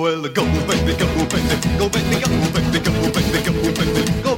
[0.00, 3.92] Well, go, baby, go, baby, go, baby, go, baby, go, baby, go, baby, go, baby,
[4.22, 4.34] go,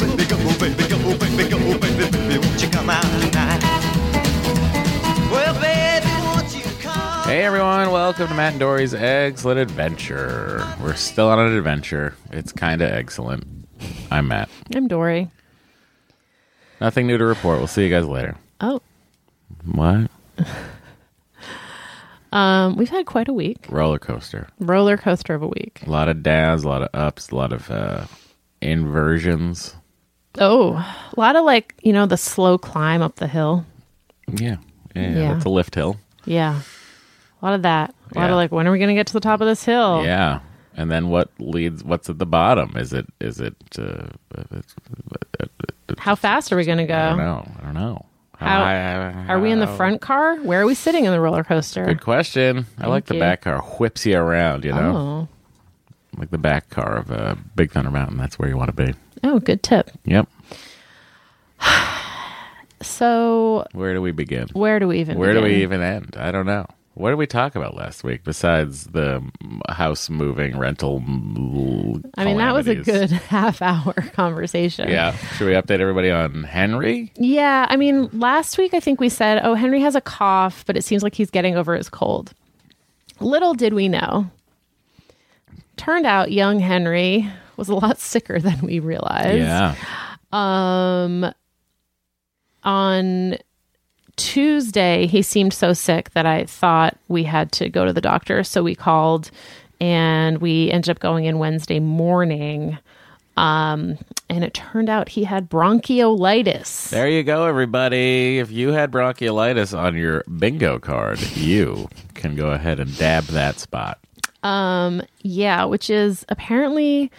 [0.58, 3.62] baby, go, baby, go, baby, baby, won't you come out tonight?
[5.30, 7.22] Well, baby, won't you come?
[7.28, 10.66] Hey everyone, welcome to Matt and Dory's Excellent Adventure.
[10.82, 12.16] We're still on an adventure.
[12.32, 13.44] It's kind of excellent.
[14.10, 14.48] I'm Matt.
[14.74, 15.30] I'm Dory.
[16.80, 17.58] Nothing new to report.
[17.58, 18.36] We'll see you guys later.
[18.60, 18.80] Oh,
[19.64, 20.10] What?
[22.32, 23.66] um, we've had quite a week.
[23.68, 24.48] Roller coaster.
[24.58, 25.82] Roller coaster of a week.
[25.86, 28.06] A lot of downs, a lot of ups, a lot of uh,
[28.60, 29.74] inversions.
[30.38, 30.72] Oh,
[31.16, 33.64] a lot of like you know the slow climb up the hill.
[34.32, 34.56] Yeah.
[34.94, 35.10] Yeah.
[35.10, 35.32] Yeah.
[35.34, 35.96] That's a lift hill.
[36.24, 36.60] Yeah,
[37.40, 37.90] a lot of that.
[38.14, 38.30] A lot Yeah.
[38.30, 40.02] of like, when are we going to get to the top of this hill?
[40.04, 40.40] Yeah.
[40.76, 41.82] And then what leads?
[41.84, 42.76] What's at the bottom?
[42.76, 43.06] Is it?
[43.20, 43.54] Is it?
[43.78, 44.06] Uh,
[45.98, 46.94] How fast are we going to go?
[46.94, 47.52] I don't know.
[47.60, 48.06] I don't know.
[48.42, 50.36] How- high- Are we in the front car?
[50.36, 51.84] Where are we sitting in the roller coaster?
[51.84, 52.66] Good question.
[52.78, 53.60] I like the back car.
[53.62, 54.64] Whips you around.
[54.64, 55.28] You know.
[55.28, 58.16] Oh, like the back car of uh, Big Thunder Mountain.
[58.18, 58.94] That's where you want to be.
[59.24, 59.90] oh, good tip.
[60.04, 60.28] Yep.
[62.82, 64.48] So, Where do we begin?
[64.54, 65.12] where do we even?
[65.12, 65.20] End?
[65.20, 66.16] Where do we even end?
[66.18, 66.66] I don't know.
[66.94, 69.22] What did we talk about last week besides the
[69.68, 71.02] house moving rental?
[72.18, 74.90] I mean, that was a good half hour conversation.
[74.90, 75.16] Yeah.
[75.36, 77.10] Should we update everybody on Henry?
[77.16, 80.76] Yeah, I mean, last week I think we said, oh, Henry has a cough, but
[80.76, 82.34] it seems like he's getting over his cold.
[83.20, 84.30] Little did we know.
[85.78, 89.38] Turned out young Henry was a lot sicker than we realized.
[89.38, 89.74] Yeah.
[90.30, 91.32] Um
[92.64, 93.36] on
[94.16, 98.44] Tuesday he seemed so sick that I thought we had to go to the doctor,
[98.44, 99.30] so we called
[99.80, 102.78] and we ended up going in Wednesday morning.
[103.36, 106.88] Um and it turned out he had bronchiolitis.
[106.90, 108.38] There you go, everybody.
[108.38, 113.58] If you had bronchiolitis on your bingo card, you can go ahead and dab that
[113.58, 113.98] spot.
[114.42, 117.10] Um, yeah, which is apparently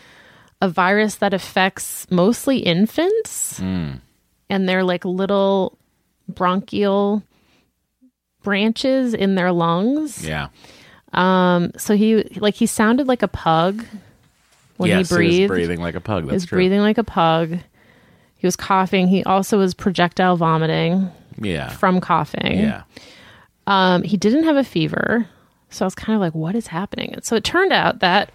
[0.61, 3.59] a virus that affects mostly infants.
[3.59, 4.01] And
[4.49, 5.77] they're like little
[6.35, 7.23] bronchial
[8.43, 10.25] branches in their lungs.
[10.25, 10.47] Yeah.
[11.13, 13.83] Um, so he like he sounded like a pug
[14.77, 15.33] when yes, he breathed.
[15.33, 16.23] He was breathing like a pug.
[16.23, 16.57] That's He was true.
[16.57, 17.59] breathing like a pug.
[18.37, 19.07] He was coughing.
[19.07, 21.69] He also was projectile vomiting Yeah.
[21.69, 22.59] from coughing.
[22.59, 22.83] Yeah.
[23.67, 25.27] Um, he didn't have a fever.
[25.69, 27.13] So I was kind of like, what is happening?
[27.13, 28.31] And so it turned out that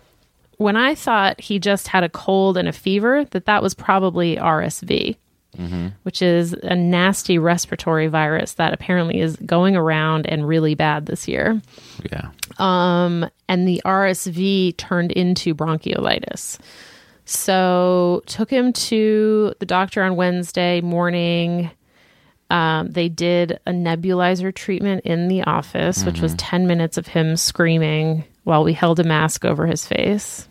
[0.56, 4.37] when I thought he just had a cold and a fever, that that was probably
[4.37, 5.16] RSV,
[6.02, 11.26] which is a nasty respiratory virus that apparently is going around and really bad this
[11.26, 11.60] year.
[12.10, 12.30] Yeah.
[12.58, 16.58] Um, and the RSV turned into bronchiolitis.
[17.24, 21.70] So took him to the doctor on Wednesday morning.
[22.50, 27.36] Um, they did a nebulizer treatment in the office, which was 10 minutes of him
[27.36, 30.48] screaming while we held a mask over his face,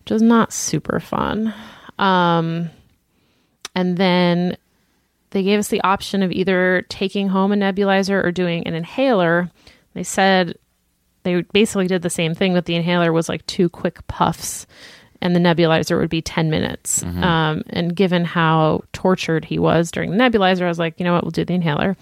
[0.00, 1.54] which was not super fun.
[2.00, 2.70] Um,
[3.74, 4.56] and then
[5.30, 9.50] they gave us the option of either taking home a nebulizer or doing an inhaler.
[9.94, 10.56] They said
[11.24, 14.66] they basically did the same thing, but the inhaler was like two quick puffs,
[15.20, 17.02] and the nebulizer would be 10 minutes.
[17.02, 21.14] Um, and given how tortured he was during the nebulizer, I was like, you know
[21.14, 21.96] what, we'll do the inhaler.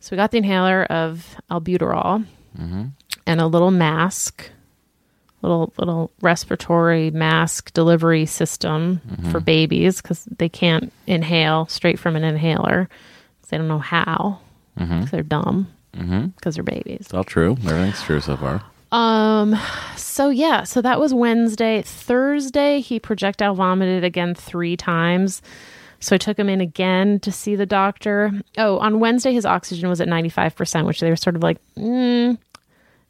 [0.00, 2.24] So we got the inhaler of albuterol
[3.26, 4.50] and a little mask,
[5.44, 9.00] little little respiratory mask delivery system
[9.30, 12.88] for babies because they can't inhale straight from an inhaler.
[13.48, 14.40] They don't know how.
[14.78, 15.68] 'cause they're dumb.
[15.92, 16.98] Because they're babies.
[17.02, 17.56] It's all true.
[17.64, 18.62] Everything's true so far.
[18.90, 19.56] Um,
[19.96, 21.82] so yeah, so that was Wednesday.
[21.82, 25.42] Thursday, he projectile vomited again three times.
[26.00, 28.30] So I took him in again to see the doctor.
[28.58, 32.36] Oh, on Wednesday, his oxygen was at 95%, which they were sort of like, mm,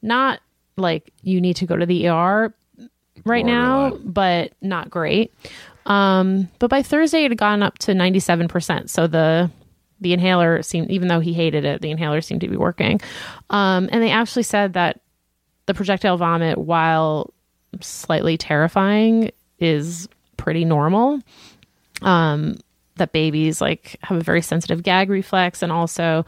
[0.03, 0.41] not
[0.77, 2.55] like you need to go to the ER
[3.25, 5.33] right now, but not great.
[5.87, 8.89] Um, but by Thursday, it had gone up to 97%.
[8.89, 9.51] So the
[10.01, 13.01] the inhaler seemed, even though he hated it, the inhaler seemed to be working.
[13.51, 15.01] Um, and they actually said that
[15.67, 17.33] the projectile vomit, while
[17.81, 21.21] slightly terrifying, is pretty normal.
[22.03, 22.57] Um,
[22.97, 26.27] that babies like have a very sensitive gag reflex, and also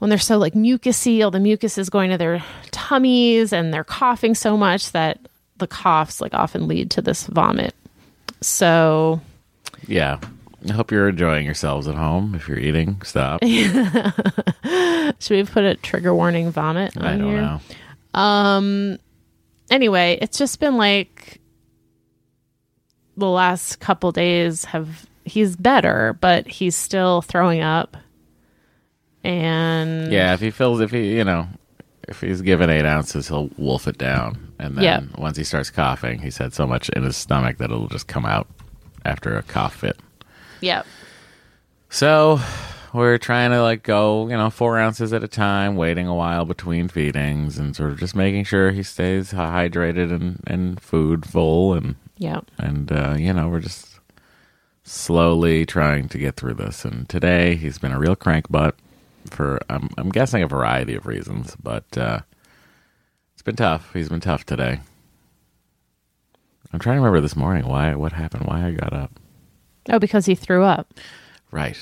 [0.00, 2.42] when they're so like mucusy, all the mucus is going to their
[2.72, 5.18] tummies, and they're coughing so much that
[5.58, 7.74] the coughs like often lead to this vomit.
[8.40, 9.20] So
[9.86, 10.18] Yeah.
[10.68, 12.34] I hope you're enjoying yourselves at home.
[12.34, 13.42] If you're eating, stop.
[13.44, 13.54] should
[15.30, 16.96] we put a trigger warning vomit?
[16.98, 17.40] On I don't here?
[17.40, 17.60] know.
[18.20, 18.98] Um
[19.70, 21.40] anyway, it's just been like
[23.16, 27.96] the last couple days have he's better, but he's still throwing up.
[29.24, 31.48] And Yeah, if he feels, if he, you know,
[32.08, 35.00] if he's given eight ounces, he'll wolf it down, and then Yeah.
[35.18, 38.24] once he starts coughing, he's had so much in his stomach that it'll just come
[38.26, 38.48] out
[39.04, 39.98] after a cough fit.
[40.60, 40.86] Yep.
[41.88, 42.40] So
[42.92, 46.44] we're trying to like go, you know, four ounces at a time, waiting a while
[46.44, 51.74] between feedings, and sort of just making sure he stays hydrated and and food full,
[51.74, 53.98] and yeah, and uh, you know we're just
[54.84, 56.84] slowly trying to get through this.
[56.84, 58.74] And today he's been a real crank butt
[59.26, 62.20] for I'm I'm guessing a variety of reasons, but uh,
[63.34, 63.92] it's been tough.
[63.92, 64.80] He's been tough today.
[66.72, 69.10] I'm trying to remember this morning why what happened, why I got up.
[69.88, 70.92] Oh, because he threw up.
[71.50, 71.76] Right.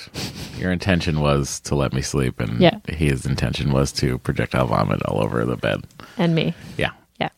[0.56, 2.78] Your intention was to let me sleep, and Yeah.
[2.88, 5.84] his intention was to projectile vomit all over the bed.
[6.16, 6.54] And me.
[6.78, 6.92] Yeah.
[7.20, 7.28] Yeah.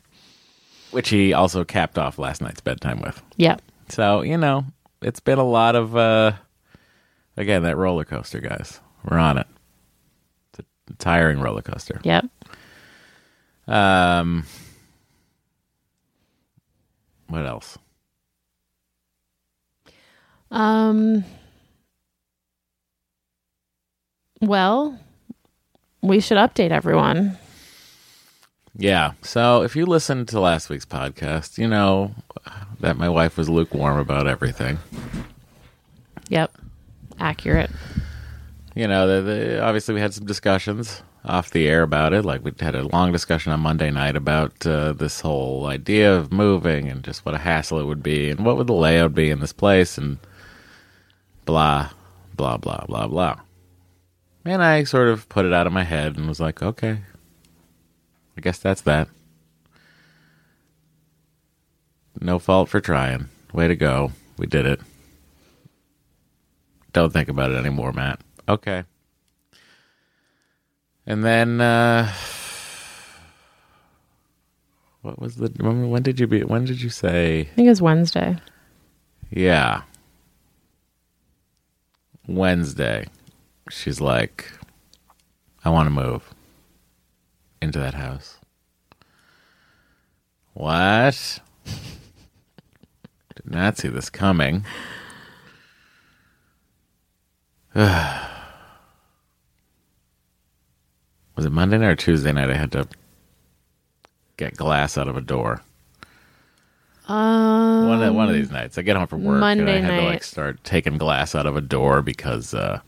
[0.92, 3.20] Which he also capped off last night's bedtime with.
[3.36, 3.56] Yeah.
[3.88, 4.64] So, you know,
[5.02, 6.32] it's been a lot of, uh,
[7.36, 8.78] again, that roller coaster, guys.
[9.04, 9.48] We're on it.
[10.98, 12.00] Tiring roller coaster.
[12.04, 12.26] Yep.
[13.68, 14.44] Um,
[17.28, 17.78] what else?
[20.50, 21.24] Um.
[24.40, 24.98] Well,
[26.02, 27.38] we should update everyone.
[28.76, 29.12] Yeah.
[29.22, 32.14] So if you listened to last week's podcast, you know
[32.80, 34.78] that my wife was lukewarm about everything.
[36.28, 36.52] Yep.
[37.18, 37.70] Accurate.
[38.74, 42.24] You know, the, the, obviously we had some discussions off the air about it.
[42.24, 46.32] Like we had a long discussion on Monday night about uh, this whole idea of
[46.32, 49.30] moving and just what a hassle it would be and what would the layout be
[49.30, 50.18] in this place and
[51.44, 51.90] blah,
[52.36, 53.40] blah, blah, blah, blah.
[54.44, 57.00] And I sort of put it out of my head and was like, okay,
[58.36, 59.08] I guess that's that.
[62.20, 63.28] No fault for trying.
[63.52, 64.12] Way to go.
[64.38, 64.80] We did it.
[66.92, 68.20] Don't think about it anymore, Matt.
[68.50, 68.82] Okay.
[71.06, 72.12] And then uh
[75.02, 77.70] what was the when, when did you be when did you say I think it
[77.70, 78.36] was Wednesday.
[79.30, 79.82] yeah.
[82.26, 83.06] Wednesday.
[83.70, 84.50] She's like
[85.64, 86.34] I want to move
[87.62, 88.38] into that house.
[90.54, 91.38] What?
[93.36, 94.64] Did not see this coming.
[101.40, 102.50] Was it Monday night or Tuesday night?
[102.50, 102.86] I had to
[104.36, 105.62] get glass out of a door.
[107.08, 109.80] Um, One of, one of these nights, I get home from work and I Monday
[109.80, 112.80] had to like start taking glass out of a door because uh,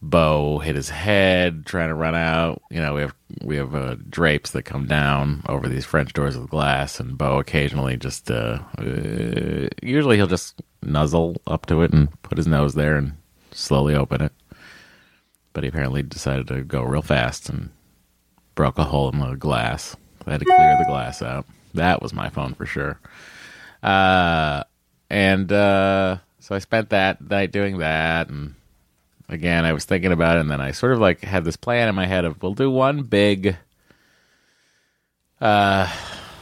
[0.00, 2.62] Bo hit his head trying to run out.
[2.70, 6.38] You know, we have we have uh, drapes that come down over these French doors
[6.38, 11.92] with glass, and Bo occasionally just uh, uh, usually he'll just nuzzle up to it
[11.92, 13.14] and put his nose there and
[13.50, 14.32] slowly open it.
[15.58, 17.70] But he apparently decided to go real fast and
[18.54, 19.96] broke a hole in the glass.
[20.24, 21.46] I had to clear the glass out.
[21.74, 23.00] That was my phone for sure.
[23.82, 24.62] Uh,
[25.10, 28.28] and uh, so I spent that night doing that.
[28.28, 28.54] And
[29.28, 30.42] again, I was thinking about it.
[30.42, 32.70] And then I sort of like had this plan in my head of we'll do
[32.70, 33.56] one big,
[35.40, 35.92] uh,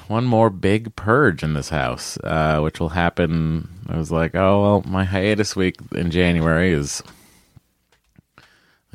[0.09, 3.71] one more big purge in this house, uh, which will happen.
[3.89, 7.03] I was like, oh, well, my hiatus week in January is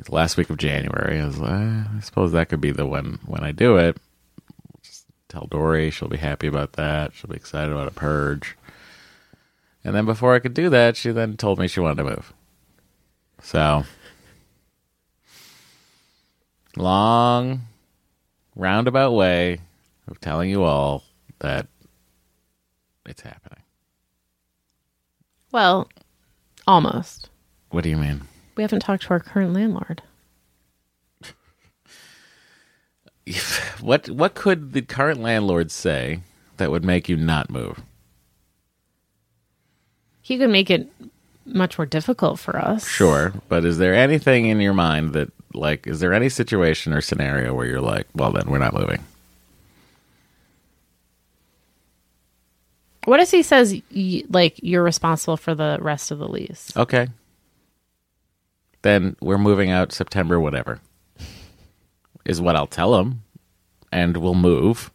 [0.01, 1.21] like the last week of January.
[1.21, 3.97] I was like, eh, I suppose that could be the one when I do it.
[4.81, 7.13] Just tell Dory, she'll be happy about that.
[7.13, 8.57] She'll be excited about a purge.
[9.83, 12.33] And then before I could do that, she then told me she wanted to move.
[13.43, 13.83] So
[16.75, 17.61] long
[18.55, 19.59] roundabout way
[20.07, 21.03] of telling you all
[21.39, 21.67] that
[23.05, 23.63] it's happening.
[25.51, 25.89] Well,
[26.65, 27.29] almost.
[27.69, 28.21] What do you mean?
[28.61, 30.03] We haven't talked to our current landlord.
[33.79, 36.19] What what could the current landlord say
[36.57, 37.81] that would make you not move?
[40.21, 40.87] He could make it
[41.43, 42.87] much more difficult for us.
[42.87, 47.01] Sure, but is there anything in your mind that like is there any situation or
[47.01, 49.03] scenario where you're like, well then we're not moving?
[53.05, 53.81] What if he says
[54.29, 56.71] like you're responsible for the rest of the lease?
[56.77, 57.07] Okay.
[58.83, 60.79] Then we're moving out September whatever.
[62.25, 63.23] Is what I'll tell them.
[63.91, 64.91] and we'll move.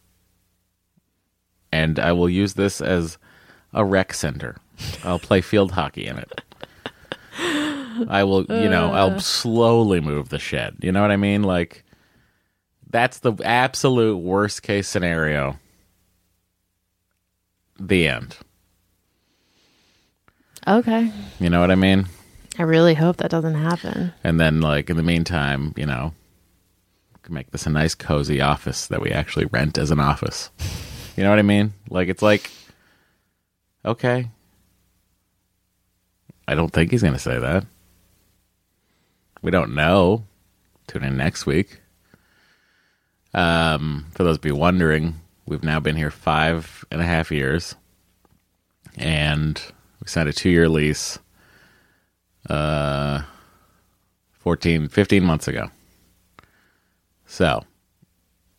[1.71, 3.17] And I will use this as
[3.73, 4.57] a rec center.
[5.03, 6.41] I'll play field hockey in it.
[8.09, 9.19] I will, you know, I'll uh.
[9.19, 10.77] slowly move the shed.
[10.81, 11.43] You know what I mean?
[11.43, 11.83] Like
[12.89, 15.59] that's the absolute worst case scenario.
[17.79, 18.37] The end.
[20.67, 21.11] Okay.
[21.39, 22.07] You know what I mean?
[22.59, 24.13] I really hope that doesn't happen.
[24.23, 26.13] And then, like, in the meantime, you know,
[27.27, 30.49] can make this a nice cozy office that we actually rent as an office.
[31.17, 31.73] You know what I mean?
[31.89, 32.49] Like it's like
[33.83, 34.29] okay.
[36.47, 37.65] I don't think he's going to say that.
[39.41, 40.23] We don't know.
[40.87, 41.81] Tune in next week.
[43.33, 47.75] Um, for those of you wondering, we've now been here five and a half years,
[48.95, 49.61] and
[50.01, 51.19] we signed a two-year lease.
[52.49, 53.21] Uh,
[54.39, 55.69] 14, 15 months ago.
[57.25, 57.65] So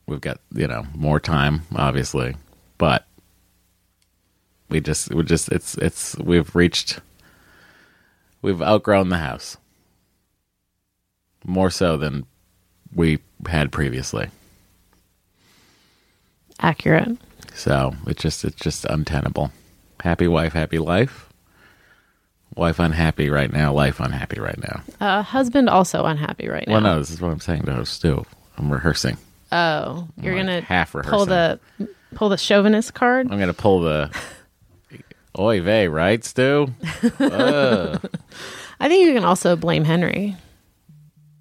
[0.07, 2.37] we've got you know more time, obviously,
[2.76, 3.07] but
[4.68, 7.00] we just we just it's it's we've reached
[8.42, 9.57] we've outgrown the house
[11.45, 12.26] more so than
[12.95, 14.28] we had previously.
[16.61, 17.16] Accurate.
[17.54, 19.52] So it's just it's just untenable.
[20.00, 21.27] Happy wife, happy life.
[22.59, 23.73] Wife unhappy right now.
[23.73, 24.83] Life unhappy right now.
[25.00, 26.73] Uh, husband also unhappy right now.
[26.75, 28.25] Well, no, this is what I'm saying to Stu.
[28.57, 29.17] I'm rehearsing.
[29.53, 31.17] Oh, you're gonna half rehearsing.
[31.17, 31.61] pull the
[32.17, 33.31] pull the chauvinist card.
[33.31, 34.11] I'm gonna pull the
[35.38, 36.75] oy vey, right, Stu?
[37.21, 38.11] Ugh.
[38.81, 40.37] I think you can also blame Henry.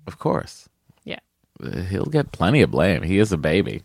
[0.06, 0.70] of course,
[1.04, 1.20] Yeah,
[1.90, 3.02] he'll get plenty of blame.
[3.04, 3.82] He is a baby.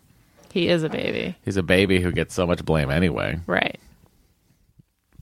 [0.51, 1.35] he is a baby.
[1.43, 3.39] He's a baby who gets so much blame anyway.
[3.47, 3.79] Right.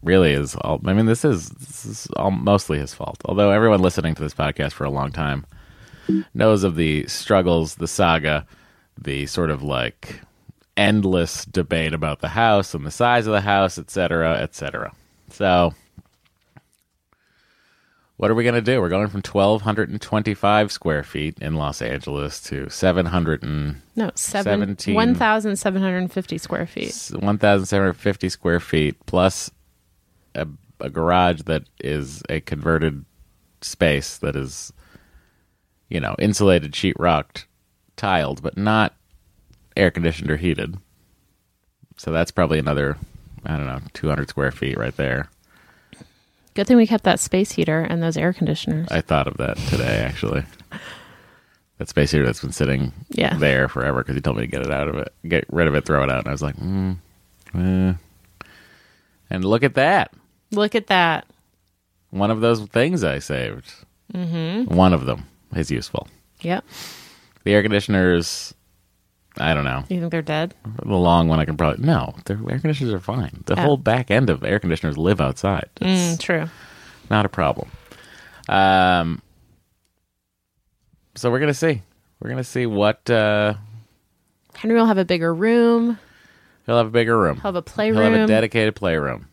[0.03, 0.81] Really is all.
[0.85, 3.21] I mean, this is this is all mostly his fault.
[3.25, 5.45] Although everyone listening to this podcast for a long time
[6.33, 8.45] knows of the struggles, the saga,
[8.99, 10.21] the sort of like
[10.75, 14.91] endless debate about the house and the size of the house, et cetera, et cetera.
[15.29, 15.73] So,
[18.17, 18.81] what are we going to do?
[18.81, 24.95] We're going from 1,225 square feet in Los Angeles to 700 and No, seven 17.
[24.95, 26.95] one thousand seven hundred and fifty square feet.
[27.11, 29.49] 1,750 square feet plus
[30.35, 30.47] a,
[30.79, 33.05] a garage that is a converted
[33.61, 34.71] space that is,
[35.89, 37.45] you know, insulated, sheetrocked,
[37.97, 38.95] tiled, but not
[39.77, 40.77] air conditioned or heated.
[41.97, 42.97] So that's probably another,
[43.45, 45.29] I don't know, 200 square feet right there.
[46.53, 48.87] Good thing we kept that space heater and those air conditioners.
[48.91, 50.43] I thought of that today, actually.
[51.77, 53.35] That space heater that's been sitting Yeah.
[53.37, 55.75] there forever because he told me to get it out of it, get rid of
[55.75, 56.19] it, throw it out.
[56.19, 56.97] And I was like, mm,
[57.55, 57.93] eh.
[59.29, 60.13] and look at that.
[60.51, 61.25] Look at that.
[62.09, 63.73] one of those things I saved.
[64.13, 64.73] Mm-hmm.
[64.75, 65.23] One of them
[65.55, 66.07] is useful.
[66.41, 66.65] Yep.
[67.43, 68.53] The air conditioners,
[69.37, 69.83] I don't know.
[69.89, 70.53] You think they're dead?
[70.83, 72.13] The long one, I can probably no.
[72.25, 73.43] The air conditioners are fine.
[73.45, 73.63] The Yeah.
[73.63, 75.69] whole back end of air conditioners live outside.
[75.79, 76.49] Mm, true.
[77.09, 77.69] not a problem.
[78.49, 79.21] Um,
[81.15, 81.81] so we're gonna see.
[82.19, 83.53] We're gonna see what uh,
[84.55, 85.97] Henry will have a bigger room.
[86.65, 87.35] he'll have a bigger room.
[87.35, 88.01] He'll have a playroom.
[88.01, 89.27] He'll have a dedicated playroom.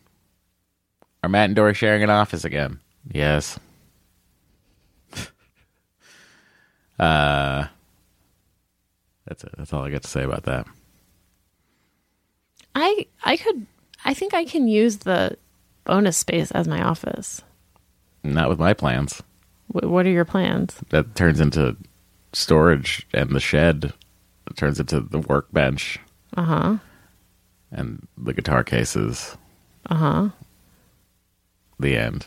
[1.22, 2.78] Are Matt and Dory sharing an office again?
[3.10, 3.58] Yes.
[6.98, 7.66] uh,
[9.26, 9.50] that's it.
[9.56, 10.66] That's all I got to say about that.
[12.74, 13.66] I I could
[14.04, 15.36] I think I can use the
[15.84, 17.42] bonus space as my office.
[18.22, 19.22] Not with my plans.
[19.68, 20.76] Wh- what are your plans?
[20.90, 21.76] That turns into
[22.32, 23.92] storage, and the shed
[24.56, 25.98] turns into the workbench
[26.36, 26.76] Uh huh.
[27.72, 29.36] and the guitar cases.
[29.86, 30.28] Uh huh.
[31.80, 32.26] The end.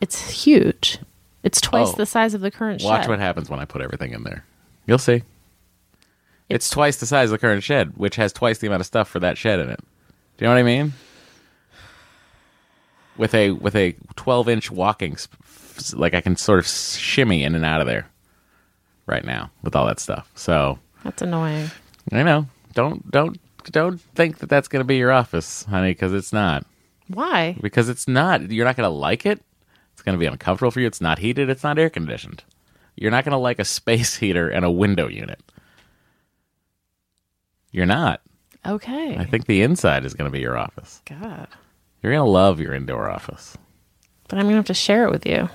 [0.00, 0.98] It's huge.
[1.42, 1.96] It's twice Oh.
[1.96, 2.86] the size of the current shed.
[2.88, 3.10] Watch shed.
[3.10, 4.44] what happens when I put everything in there.
[4.86, 5.22] You'll see.
[6.48, 9.08] It's twice the size of the current shed, which has twice the amount of stuff
[9.08, 9.80] for that shed in it.
[10.36, 10.92] Do you know what I mean?
[13.16, 17.44] With a with a twelve inch walking, sp- f- like I can sort of shimmy
[17.44, 18.08] in and out of there
[19.06, 20.30] right now with all that stuff.
[20.34, 21.70] So That's annoying.
[22.12, 22.46] I know.
[22.74, 26.64] Don't don't don't think that that's going to be your office, honey, because it's not.
[27.12, 27.56] Why?
[27.60, 28.50] Because it's not.
[28.50, 29.42] You're not going to like it.
[29.92, 30.86] It's going to be uncomfortable for you.
[30.86, 31.50] It's not heated.
[31.50, 32.42] It's not air conditioned.
[32.96, 35.40] You're not going to like a space heater and a window unit.
[37.72, 38.20] You're not.
[38.66, 39.16] Okay.
[39.16, 41.00] I think the inside is going to be your office.
[41.06, 41.48] God.
[42.02, 43.56] You're going to love your indoor office.
[44.28, 45.48] But I'm gonna have to share it with you.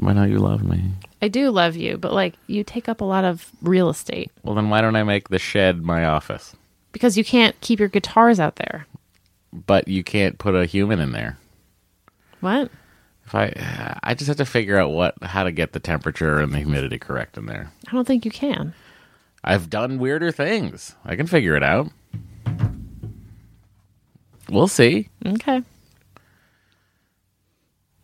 [0.00, 0.90] Why don't you love me?
[1.22, 4.56] I do love you, but like you take up a lot of real estate Well,
[4.56, 6.56] then why don't I make the shed my office?
[6.90, 8.86] because you can't keep your guitars out there.
[9.52, 11.38] But you can't put a human in there.
[12.40, 12.70] What?
[13.24, 16.52] If I, I just have to figure out what how to get the temperature and
[16.52, 17.72] the humidity correct in there.
[17.88, 18.74] I don't think you can.
[19.42, 20.94] I've done weirder things.
[21.04, 21.88] I can figure it out.
[24.48, 25.08] We'll see.
[25.24, 25.62] Okay.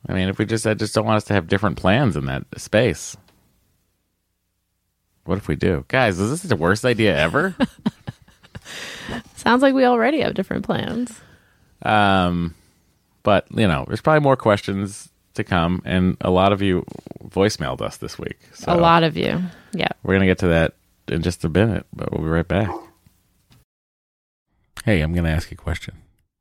[0.09, 2.25] I mean, if we just, I just don't want us to have different plans in
[2.27, 3.17] that space.
[5.25, 6.19] What if we do, guys?
[6.19, 7.55] Is this the worst idea ever?
[9.37, 11.21] Sounds like we already have different plans.
[11.83, 12.55] Um,
[13.23, 16.85] but you know, there's probably more questions to come, and a lot of you
[17.25, 18.39] voicemailed us this week.
[18.55, 19.41] So A lot of you.
[19.73, 19.89] Yeah.
[20.03, 20.75] We're gonna get to that
[21.09, 22.71] in just a minute, but we'll be right back.
[24.85, 25.95] Hey, I'm going to ask you a question.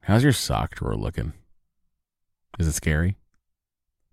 [0.04, 1.34] How's your sock drawer looking?
[2.58, 3.18] Is it scary?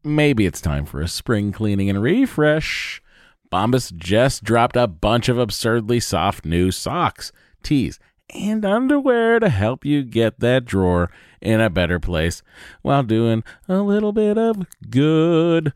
[0.04, 3.02] Maybe it's time for a spring cleaning and refresh.
[3.50, 7.32] Bombas just dropped a bunch of absurdly soft new socks,
[7.62, 7.98] tees,
[8.34, 12.42] and underwear to help you get that drawer in a better place
[12.82, 15.72] while doing a little bit of good.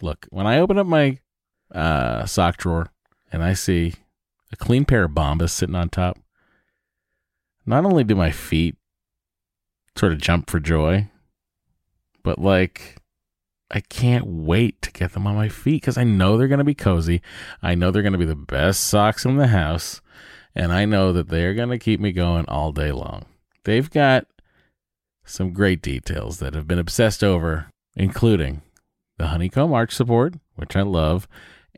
[0.00, 1.18] Look, when I open up my
[1.72, 2.90] uh, sock drawer
[3.32, 3.94] and I see
[4.52, 6.18] a clean pair of Bombas sitting on top,
[7.66, 8.76] not only do my feet
[9.96, 11.10] sort of jump for joy,
[12.22, 12.96] but like
[13.70, 16.64] I can't wait to get them on my feet because I know they're going to
[16.64, 17.20] be cozy.
[17.62, 20.00] I know they're going to be the best socks in the house.
[20.58, 23.26] And I know that they're going to keep me going all day long.
[23.62, 24.26] They've got
[25.24, 28.62] some great details that have been obsessed over, including
[29.18, 31.28] the honeycomb arch support, which I love,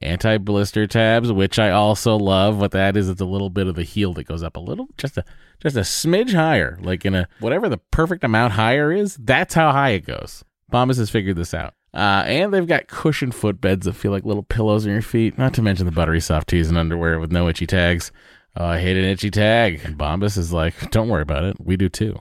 [0.01, 2.57] anti blister tabs, which I also love.
[2.57, 4.89] What that is, it's a little bit of the heel that goes up a little,
[4.97, 5.25] just a
[5.61, 9.15] just a smidge higher, like in a whatever the perfect amount higher is.
[9.17, 10.43] That's how high it goes.
[10.73, 11.75] Bombas has figured this out.
[11.93, 15.37] Uh, and they've got cushioned footbeds that feel like little pillows on your feet.
[15.37, 18.13] Not to mention the buttery soft tees and underwear with no itchy tags.
[18.57, 19.81] Oh, I hate an itchy tag.
[19.85, 21.57] And Bombas is like, don't worry about it.
[21.61, 22.21] We do too.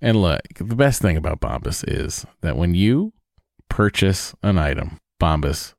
[0.00, 3.12] And look, the best thing about Bombas is that when you
[3.68, 5.74] purchase an item, Bombas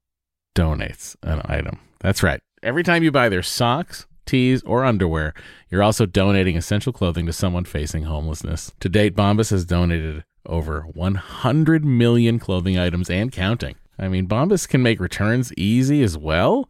[0.55, 1.79] donates an item.
[1.99, 2.41] That's right.
[2.63, 5.33] Every time you buy their socks, tees, or underwear,
[5.69, 8.71] you're also donating essential clothing to someone facing homelessness.
[8.79, 13.75] To date, Bombas has donated over 100 million clothing items and counting.
[13.99, 16.69] I mean, Bombas can make returns easy as well.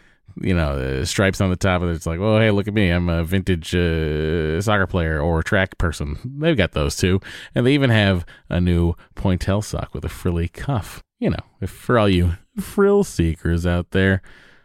[0.39, 1.93] you know, uh, stripes on the top of it.
[1.93, 2.89] It's like, well, hey, look at me.
[2.89, 6.17] I'm a vintage uh, soccer player or track person.
[6.39, 7.19] They've got those too.
[7.55, 11.01] And they even have a new pointelle sock with a frilly cuff.
[11.19, 14.21] You know, for all you frill seekers out there,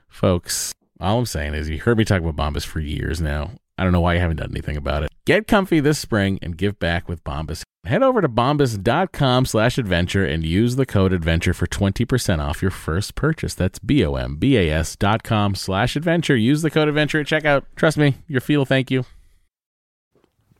[0.08, 3.52] folks, all I'm saying is you heard me talk about Bombas for years now.
[3.78, 5.10] I don't know why you haven't done anything about it.
[5.26, 7.62] Get comfy this spring and give back with Bombas.
[7.84, 12.70] Head over to bombas.com slash adventure and use the code adventure for 20% off your
[12.70, 13.54] first purchase.
[13.54, 16.36] That's B-O-M-B-A-S dot com slash adventure.
[16.36, 17.64] Use the code adventure at checkout.
[17.76, 19.04] Trust me, your feel thank you.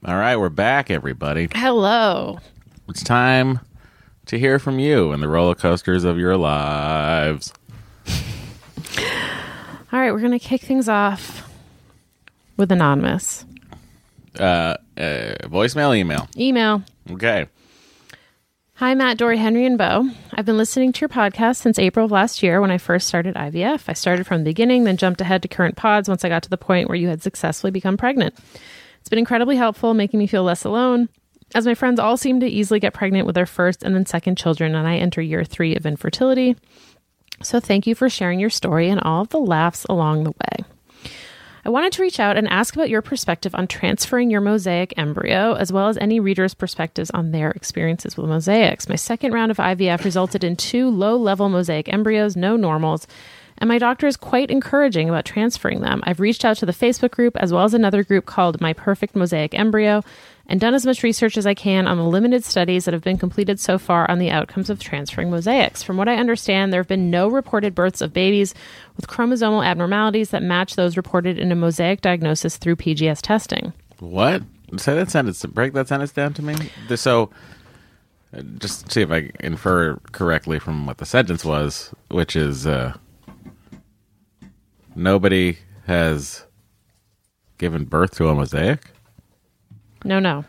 [0.05, 1.49] All right, we're back, everybody.
[1.55, 2.39] Hello.
[2.89, 3.61] It's time
[4.27, 7.53] to hear from you and the roller coasters of your lives.
[9.93, 11.46] All right, we're going to kick things off
[12.57, 13.45] with Anonymous.
[14.39, 16.29] Uh, uh, voicemail, email.
[16.37, 16.83] Email.
[17.11, 17.47] Okay.
[18.75, 20.11] Hi, Matt, Dory, Henry, and Bo.
[20.35, 23.35] I've been listening to your podcast since April of last year when I first started
[23.35, 23.85] IVF.
[23.89, 26.51] I started from the beginning, then jumped ahead to current pods once I got to
[26.51, 28.35] the point where you had successfully become pregnant.
[29.01, 31.09] It's been incredibly helpful, making me feel less alone,
[31.55, 34.37] as my friends all seem to easily get pregnant with their first and then second
[34.37, 36.57] children, and I enter year three of infertility.
[37.43, 40.65] So thank you for sharing your story and all of the laughs along the way.
[41.67, 45.55] I wanted to reach out and ask about your perspective on transferring your mosaic embryo,
[45.55, 48.89] as well as any readers' perspectives on their experiences with mosaics.
[48.89, 53.09] My second round of IVF resulted in two low level mosaic embryos, no normals,
[53.59, 56.05] and my doctor is quite encouraging about transferring them.
[56.05, 59.17] I've reached out to the Facebook group as well as another group called My Perfect
[59.17, 60.05] Mosaic Embryo
[60.49, 63.19] and done as much research as I can on the limited studies that have been
[63.19, 65.83] completed so far on the outcomes of transferring mosaics.
[65.83, 68.55] From what I understand, there have been no reported births of babies
[68.97, 73.73] with chromosomal abnormalities that match those reported in a mosaic diagnosis through PGS testing.
[73.99, 74.43] What?
[74.77, 75.45] Say that sentence.
[75.47, 76.55] Break that sentence down to me.
[76.97, 77.31] So,
[78.37, 82.95] uh, just see if I infer correctly from what the sentence was, which is uh,
[84.95, 86.45] nobody has
[87.59, 88.91] given birth to a mosaic.
[90.05, 90.45] No, no.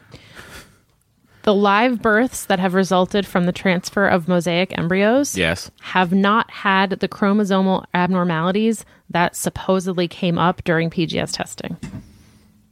[1.43, 5.71] The live births that have resulted from the transfer of mosaic embryos Yes.
[5.79, 11.77] have not had the chromosomal abnormalities that supposedly came up during PGS testing.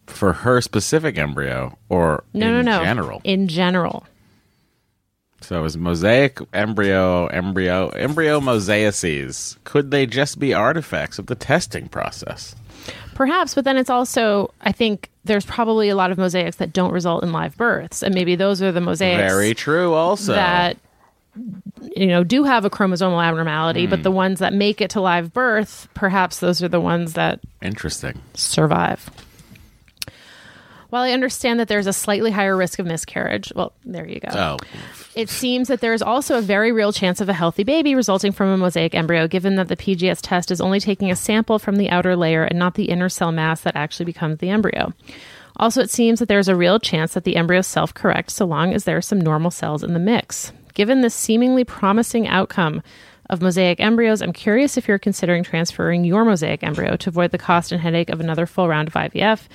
[0.08, 2.84] For her specific embryo, or No, in no, no.
[2.84, 3.22] general.
[3.24, 4.06] In general.
[5.42, 9.58] So, is mosaic embryo embryo embryo mosaices?
[9.64, 12.56] Could they just be artifacts of the testing process?
[13.16, 16.92] Perhaps, but then it's also, I think there's probably a lot of mosaics that don't
[16.92, 18.04] result in live births.
[18.04, 19.94] And maybe those are the mosaics Very true.
[19.94, 20.78] Also, that,
[21.96, 23.90] you know, do have a chromosomal abnormality, Hmm.
[23.90, 27.40] but the ones that make it to live birth, perhaps those are the ones that
[27.62, 28.22] interesting.
[28.36, 29.10] survive.
[30.90, 34.30] While I understand that there's a slightly higher risk of miscarriage, well, there you go.
[34.34, 34.58] Oh,
[35.16, 38.34] It seems that there is also a very real chance of a healthy baby resulting
[38.34, 41.78] from a mosaic embryo, given that the PGS test is only taking a sample from
[41.78, 44.92] the outer layer and not the inner cell mass that actually becomes the embryo.
[45.56, 48.46] Also, it seems that there is a real chance that the embryo self corrects so
[48.46, 50.52] long as there are some normal cells in the mix.
[50.74, 52.84] Given this seemingly promising outcome
[53.30, 57.38] of mosaic embryos, I'm curious if you're considering transferring your mosaic embryo to avoid the
[57.38, 59.48] cost and headache of another full round of IVF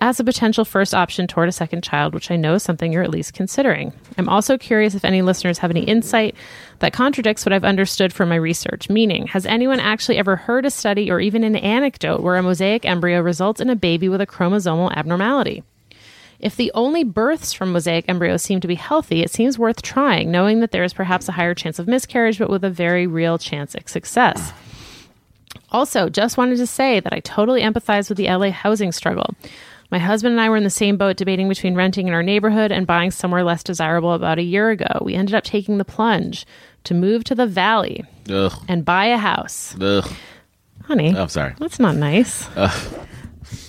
[0.00, 3.02] as a potential first option toward a second child, which I know is something you're
[3.02, 3.92] at least considering.
[4.16, 6.34] I'm also curious if any listeners have any insight
[6.78, 8.88] that contradicts what I've understood from my research.
[8.88, 12.84] Meaning, has anyone actually ever heard a study or even an anecdote where a mosaic
[12.84, 15.64] embryo results in a baby with a chromosomal abnormality?
[16.40, 20.30] If the only births from mosaic embryos seem to be healthy, it seems worth trying,
[20.30, 23.38] knowing that there is perhaps a higher chance of miscarriage, but with a very real
[23.38, 24.52] chance of success.
[25.70, 29.34] Also, just wanted to say that I totally empathize with the LA housing struggle.
[29.90, 32.70] My husband and I were in the same boat debating between renting in our neighborhood
[32.72, 34.98] and buying somewhere less desirable about a year ago.
[35.02, 36.44] We ended up taking the plunge
[36.84, 39.74] to move to the valley ugh, and buy a house.
[39.80, 40.10] ugh.
[40.84, 41.54] Honey, oh, I'm sorry.
[41.58, 42.48] that's not nice.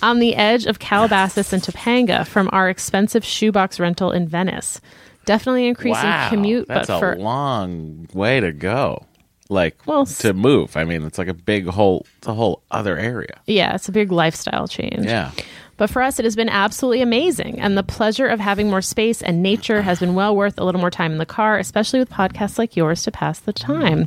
[0.02, 4.80] On the edge of Calabasas and Topanga from our expensive shoebox rental in Venice.
[5.26, 9.04] Definitely increasing Wow, commute, that's but a long way to go.
[9.48, 10.76] Like Well, to move.
[10.76, 12.06] I mean, it's like a big whole.
[12.18, 13.40] It's a whole other area.
[13.46, 15.04] yeah, it's a big lifestyle change.
[15.04, 15.32] Yeah.
[15.80, 17.58] But for us, it has been absolutely amazing.
[17.58, 20.78] And the pleasure of having more space and nature has been well worth a little
[20.78, 24.06] more time in the car, especially with podcasts like yours to pass the time.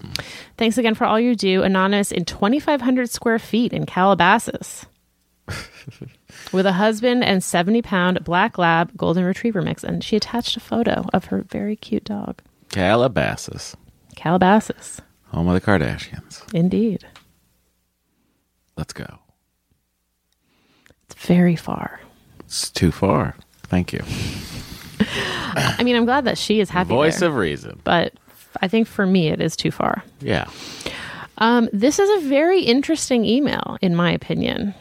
[0.55, 4.85] Thanks again for all you do, Anonymous, in 2,500 square feet in Calabasas.
[6.53, 9.83] with a husband and 70 pound black lab golden retriever mix.
[9.83, 12.39] And she attached a photo of her very cute dog.
[12.69, 13.75] Calabasas,
[14.15, 16.53] Calabasas, home of the Kardashians.
[16.53, 17.03] indeed.
[18.77, 19.22] Let's go.
[21.23, 21.99] Very far.
[22.41, 23.35] It's too far.
[23.63, 24.01] Thank you.
[25.55, 26.89] I mean, I'm glad that she is happy.
[26.89, 27.79] Voice there, of reason.
[27.83, 28.13] but
[28.61, 30.03] I think for me, it is too far.
[30.21, 30.45] Yeah.
[31.39, 34.73] Um, this is a very interesting email, in my opinion.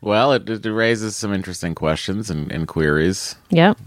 [0.00, 3.78] Well, it, it raises some interesting questions and, and queries, Yep.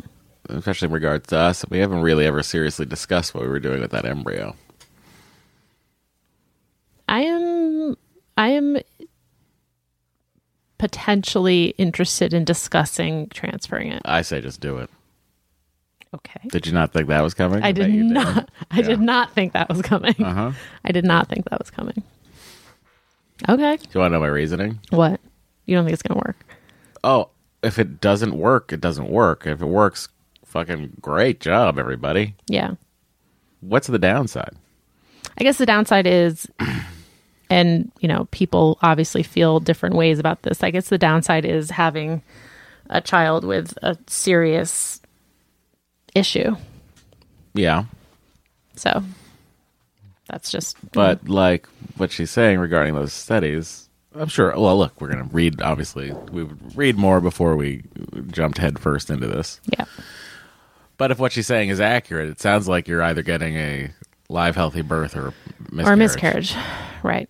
[0.49, 1.63] especially in regards to us.
[1.69, 4.55] We haven't really ever seriously discussed what we were doing with that embryo.
[7.07, 7.95] I am
[8.37, 8.77] I am
[10.81, 14.01] potentially interested in discussing transferring it.
[14.03, 14.89] I say just do it.
[16.11, 16.39] Okay.
[16.47, 17.61] Did you not think that was coming?
[17.61, 20.15] I did not I did not think that was coming.
[20.19, 20.53] Uh-huh.
[20.83, 22.01] I did not think that was coming.
[23.47, 23.77] Okay.
[23.77, 24.79] Do you want to know my reasoning?
[24.89, 25.21] What?
[25.67, 26.37] You don't think it's going to work?
[27.03, 27.29] Oh,
[27.61, 29.45] if it doesn't work, it doesn't work.
[29.45, 30.09] If it works,
[30.45, 32.33] fucking great job, everybody.
[32.47, 32.71] Yeah.
[33.59, 34.55] What's the downside?
[35.37, 36.49] I guess the downside is,
[37.51, 40.63] and you know, people obviously feel different ways about this.
[40.63, 42.23] I guess the downside is having
[42.89, 45.01] a child with a serious
[46.15, 46.55] issue.
[47.53, 47.83] Yeah.
[48.75, 49.03] So
[50.27, 54.53] that's just, But like what she's saying regarding those studies, I'm sure.
[54.57, 55.61] Well, look, we're gonna read.
[55.61, 57.83] Obviously, we would read more before we
[58.27, 59.61] jumped headfirst into this.
[59.77, 59.85] yeah,
[60.97, 63.91] But if what she's saying is accurate, it sounds like you're either getting a
[64.31, 65.33] live, healthy birth or
[65.71, 65.87] miscarriage.
[65.87, 66.55] or miscarriage,
[67.03, 67.29] right?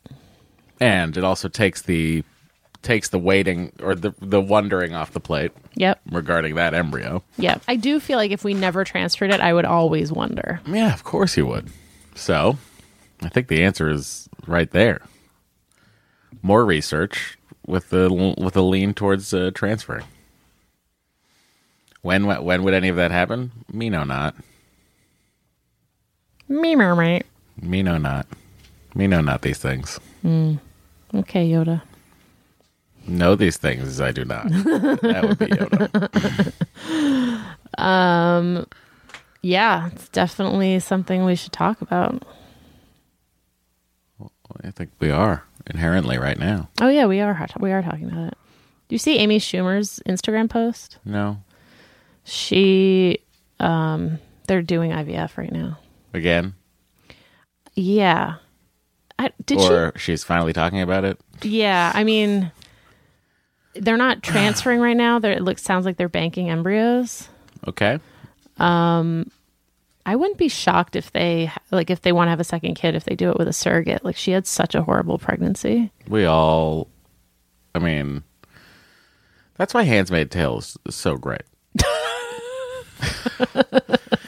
[0.79, 2.23] And it also takes the
[2.81, 7.23] takes the waiting or the the wondering off the plate Yep, regarding that embryo.
[7.37, 7.61] yep.
[7.67, 10.59] I do feel like if we never transferred it, I would always wonder.
[10.67, 11.69] Yeah, of course you would.
[12.15, 12.57] So,
[13.21, 15.01] I think the answer is right there.
[16.41, 17.37] More research
[17.67, 20.05] with the with a lean towards uh, transferring.
[22.01, 23.51] When when would any of that happen?
[23.71, 24.35] Me know not.
[26.51, 27.23] Me, mermaid.
[27.61, 28.27] Me know not.
[28.93, 29.99] Me know not these things.
[30.23, 30.59] Mm.
[31.15, 31.81] Okay, Yoda.
[33.07, 34.49] Know these things as I do not.
[34.49, 36.53] that would be Yoda.
[37.77, 38.67] Um,
[39.41, 42.21] yeah, it's definitely something we should talk about.
[44.63, 46.67] I think we are inherently right now.
[46.81, 48.37] Oh yeah, we are we are talking about it.
[48.89, 50.97] Do you see Amy Schumer's Instagram post?
[51.05, 51.41] No,
[52.25, 53.19] She,
[53.61, 55.79] um, they're doing IVF right now.
[56.13, 56.54] Again,
[57.76, 58.36] Yeah.
[59.17, 61.19] I, did or she's finally talking about it.
[61.43, 61.91] Yeah.
[61.93, 62.52] I mean,
[63.76, 65.19] they're not transferring right now.
[65.19, 67.30] They're, it looks sounds like they're banking embryos.
[67.67, 68.00] Okay.
[68.58, 69.30] Um,
[70.06, 72.95] I wouldn't be shocked if they like if they want to have a second kid
[72.95, 74.04] if they do it with a surrogate.
[74.04, 75.91] Like she had such a horrible pregnancy.
[76.08, 76.88] We all,
[77.76, 78.24] I mean,
[79.56, 81.43] that's why Handmaid's Tale is so great.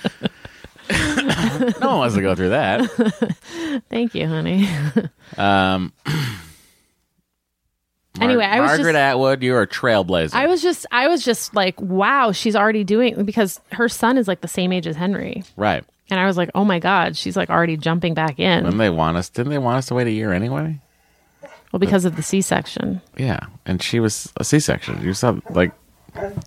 [1.81, 2.89] no one wants to go through that.
[3.89, 4.67] Thank you, honey.
[5.37, 5.93] Mar- um,
[8.21, 10.35] Anyway, I was Margaret just- Atwood, you're a trailblazer.
[10.35, 14.27] I was just I was just like, wow, she's already doing because her son is
[14.27, 15.43] like the same age as Henry.
[15.57, 15.83] right.
[16.09, 18.65] And I was like, oh my God, she's like already jumping back in.
[18.65, 19.29] Didn't they want us?
[19.29, 20.79] Didn't they want us to wait a year anyway?
[21.71, 23.01] Well, because of the C section.
[23.17, 25.01] Yeah, and she was a C-section.
[25.03, 25.71] You saw like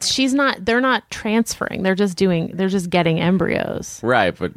[0.00, 1.82] She's not they're not transferring.
[1.82, 3.98] They're just doing they're just getting embryos.
[4.04, 4.52] right, but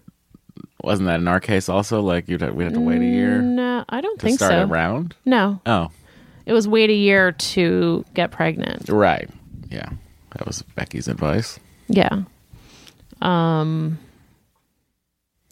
[0.84, 2.02] wasn't that in our case also?
[2.02, 4.52] Like you'd have, we'd have to wait a year No, I don't to think start
[4.52, 4.62] so.
[4.63, 5.15] a round.
[5.26, 5.60] No.
[5.65, 5.89] Oh,
[6.46, 8.89] It was wait a year to get pregnant.
[8.89, 9.30] right.
[9.70, 9.89] Yeah,
[10.36, 11.60] that was Becky's advice.
[11.88, 12.24] Yeah.
[13.22, 13.98] Um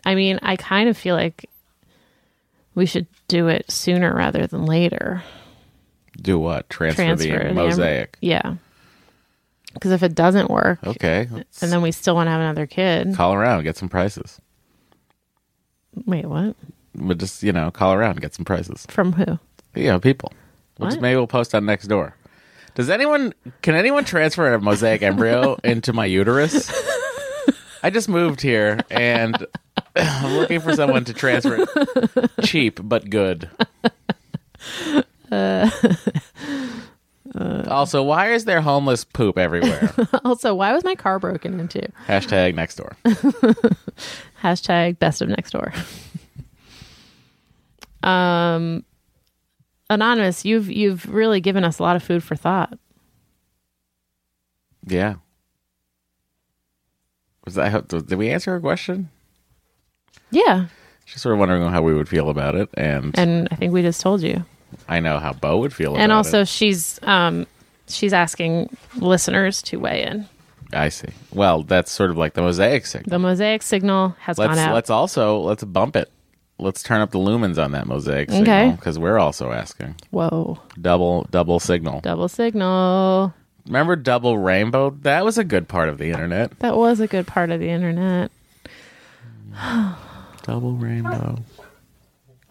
[0.05, 1.49] I mean, I kind of feel like
[2.75, 5.21] we should do it sooner rather than later.
[6.21, 6.69] Do what?
[6.69, 8.17] Transfer, Transfer the the mosaic.
[8.21, 8.55] Yeah.
[9.73, 13.13] Because if it doesn't work, Okay, and then we still want to have another kid.
[13.15, 14.39] call around, get some prices.
[16.05, 16.55] Wait, what?
[16.95, 18.85] But just you know, call around, get some prices.
[18.89, 19.39] From who?
[19.75, 20.31] You know, people.
[20.79, 21.01] We'll What?
[21.01, 22.15] maybe we'll post on next door.
[22.75, 23.33] Does anyone?
[23.61, 26.71] Can anyone transfer a mosaic embryo into my uterus?
[27.83, 29.45] I just moved here and
[29.95, 33.49] I'm looking for someone to transfer it cheap but good.
[37.35, 39.93] also, why is there homeless poop everywhere?
[40.25, 41.87] also, why was my car broken into?
[42.07, 42.95] Hashtag next door.
[44.41, 45.73] Hashtag best of next door.
[48.09, 48.85] um,
[49.89, 52.77] anonymous, you've you've really given us a lot of food for thought.
[54.85, 55.15] Yeah.
[57.45, 57.87] Was that?
[57.87, 59.09] Did we answer her question?
[60.29, 60.67] Yeah,
[61.07, 63.81] She's sort of wondering how we would feel about it, and, and I think we
[63.81, 64.43] just told you.
[64.87, 66.15] I know how Bo would feel about and it.
[66.15, 67.45] also, she's um
[67.87, 70.27] she's asking listeners to weigh in.
[70.73, 71.09] I see.
[71.33, 73.09] Well, that's sort of like the mosaic signal.
[73.09, 74.73] The mosaic signal has Let's gone out.
[74.73, 76.11] let's also let's bump it.
[76.59, 81.23] Let's turn up the lumens on that mosaic signal because we're also asking Whoa, double
[81.29, 82.01] double signal.
[82.01, 83.33] double signal.
[83.67, 84.89] Remember double rainbow?
[85.01, 86.57] That was a good part of the internet.
[86.59, 88.31] That was a good part of the internet.
[90.43, 91.39] Double rainbow.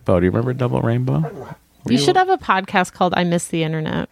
[0.05, 1.55] Bo, do you remember double rainbow?
[1.87, 4.09] Were You should have a podcast called "I Miss the Internet."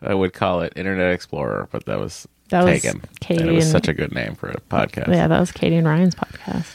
[0.00, 3.02] I would call it Internet Explorer, but that was That was taken.
[3.20, 5.08] Katie and it was and- such a good name for a podcast.
[5.08, 6.66] Yeah, that was Katie and Ryan's podcast.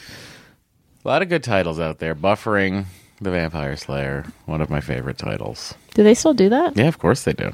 [1.04, 2.14] A lot of good titles out there.
[2.14, 2.84] Buffering
[3.20, 5.74] the Vampire Slayer, one of my favorite titles.
[5.94, 6.76] Do they still do that?
[6.76, 7.52] Yeah, of course they do.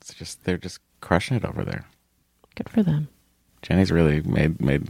[0.00, 1.84] It's just they're just crushing it over there.
[2.56, 3.08] Good for them.
[3.62, 4.88] Jenny's really made made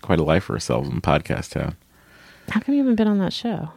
[0.00, 1.76] quite a life for herself in podcast town.
[2.48, 3.70] How come you haven't been on that show?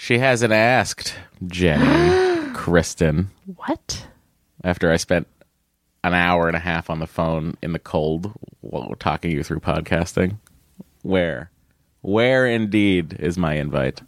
[0.00, 1.16] She hasn't asked
[1.48, 4.06] Jenny, Kristen, What?
[4.62, 5.26] after I spent
[6.04, 9.58] an hour and a half on the phone in the cold while talking you through
[9.58, 10.36] podcasting.
[11.02, 11.50] Where?
[12.02, 14.00] Where indeed is my invite?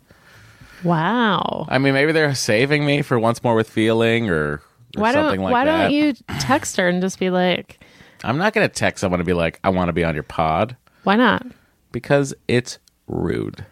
[0.85, 1.67] Wow.
[1.69, 4.63] I mean, maybe they're saving me for once more with feeling or, or
[4.95, 5.73] Why something don't like Why that.
[5.73, 7.81] Why don't you text her and just be like,
[8.23, 10.23] I'm not going to text someone to be like, I want to be on your
[10.23, 11.45] pod "Why not?"
[11.91, 13.67] because it's rude.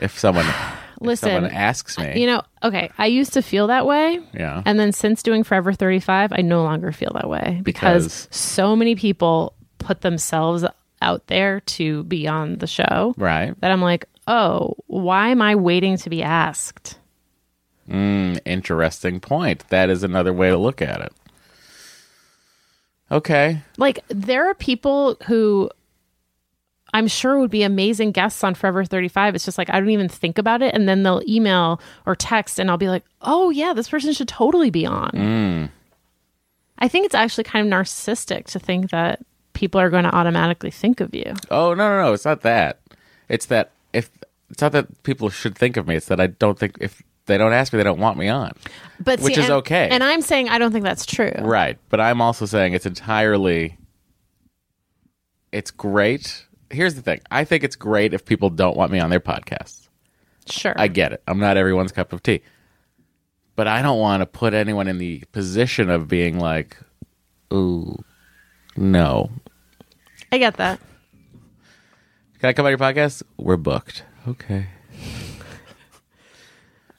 [0.00, 0.46] If someone,
[1.00, 2.90] Listen, someone asks me, You know, okay.
[2.98, 6.42] I used to feel that way, yeah, and then since doing Forever Thirty Five, I
[6.42, 10.64] no longer feel that way because, Because- so many people put themselves
[11.02, 13.54] out there to be on the show right.
[13.60, 16.98] that I'm like, oh, why am I waiting to be asked?
[17.88, 19.68] Mm, interesting point.
[19.68, 21.12] That is another way to look at it.
[23.12, 25.70] Okay, like there are people who
[26.94, 29.34] I'm sure would be amazing guests on Forever 35.
[29.34, 32.58] It's just like I don't even think about it and then they'll email or text
[32.58, 35.70] and I'll be like, "Oh yeah, this person should totally be on." Mm.
[36.78, 39.20] I think it's actually kind of narcissistic to think that
[39.52, 41.34] people are going to automatically think of you.
[41.50, 42.12] Oh no, no, no!
[42.12, 42.80] It's not that.
[43.28, 44.10] It's that if
[44.50, 45.96] it's not that people should think of me.
[45.96, 48.52] It's that I don't think if they don't ask me, they don't want me on.
[49.00, 49.88] But Which see, is and- okay.
[49.90, 51.32] And I'm saying I don't think that's true.
[51.38, 53.78] Right, but I'm also saying it's entirely.
[55.52, 56.45] It's great.
[56.70, 57.20] Here's the thing.
[57.30, 59.88] I think it's great if people don't want me on their podcasts.
[60.48, 60.74] Sure.
[60.76, 61.22] I get it.
[61.26, 62.42] I'm not everyone's cup of tea.
[63.54, 66.76] But I don't want to put anyone in the position of being like,
[67.52, 67.96] ooh,
[68.76, 69.30] no.
[70.30, 70.78] I get that.
[72.40, 73.22] Can I come on your podcast?
[73.38, 74.04] We're booked.
[74.28, 74.66] Okay.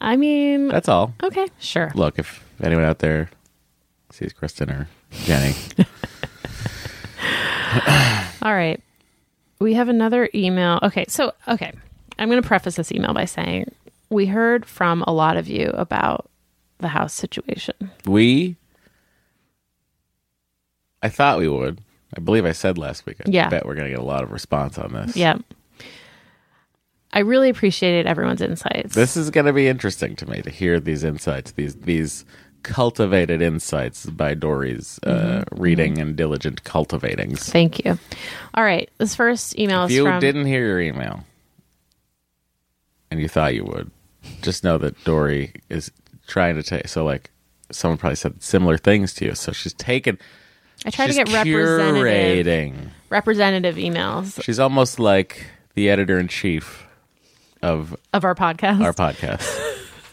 [0.01, 1.13] I mean, That's all.
[1.23, 1.91] okay, sure.
[1.95, 3.29] Look, if anyone out there
[4.11, 5.53] sees Kristen or Jenny,
[8.41, 8.81] All right.
[9.59, 10.79] We have another email.
[10.83, 11.71] Okay, so okay.
[12.19, 13.71] I'm going to preface this email by saying
[14.09, 16.29] we heard from a lot of you about
[16.79, 17.75] the house situation.
[18.05, 18.55] we.
[21.01, 21.79] I thought we would.
[22.15, 23.17] I believe I said last week.
[23.25, 23.49] I Yeah.
[23.49, 25.15] bet we're going to get a lot of response on this.
[25.15, 25.37] Yeah.
[27.13, 28.93] I really appreciated everyone's insights.
[28.95, 32.25] This is going to be interesting to me to hear these insights, these these
[32.67, 35.61] cultivated insights by Dory's uh, Mm-hmm.
[35.61, 37.49] reading and diligent cultivatings.
[37.49, 37.97] Thank you.
[38.53, 41.23] All right, this first email If is you from didn't hear your email
[43.09, 43.89] and you thought you would,
[44.41, 45.91] just know that Dory is
[46.27, 46.87] trying to take.
[46.87, 47.31] So, like,
[47.71, 49.35] someone probably said similar things to you.
[49.35, 50.17] So she's taken.
[50.85, 56.85] I try to get representative representative emails She's almost like the editor in chief
[57.63, 58.83] of of our podcast.
[58.83, 59.63] our podcast.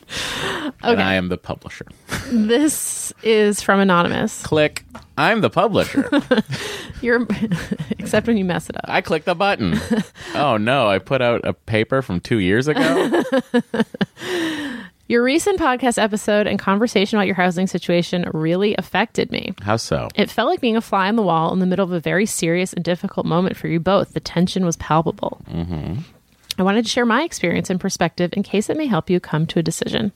[0.93, 1.87] And I am the publisher.
[2.31, 4.43] this is from anonymous.
[4.43, 4.85] Click.
[5.17, 6.09] I'm the publisher.
[7.01, 7.27] You're
[7.99, 8.85] except when you mess it up.
[8.89, 9.79] I click the button.
[10.35, 13.23] Oh no, I put out a paper from two years ago.
[15.07, 19.53] Your recent podcast episode and conversation about your housing situation really affected me.
[19.61, 20.09] How so?
[20.15, 22.25] It felt like being a fly on the wall in the middle of a very
[22.25, 24.15] serious and difficult moment for you both.
[24.15, 25.43] The tension was palpable.
[25.51, 25.97] Mm-hmm.
[26.59, 29.47] I wanted to share my experience and perspective in case it may help you come
[29.49, 30.13] to a decision.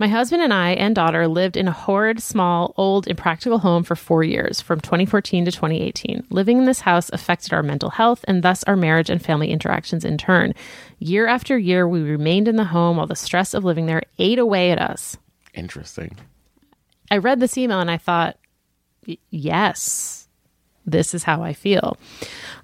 [0.00, 3.96] My husband and I and daughter lived in a horrid, small, old, impractical home for
[3.96, 6.24] four years, from 2014 to 2018.
[6.30, 10.04] Living in this house affected our mental health and thus our marriage and family interactions
[10.04, 10.54] in turn.
[11.00, 14.38] Year after year, we remained in the home while the stress of living there ate
[14.38, 15.16] away at us.
[15.52, 16.16] Interesting.
[17.10, 18.38] I read this email and I thought,
[19.30, 20.28] yes,
[20.86, 21.98] this is how I feel.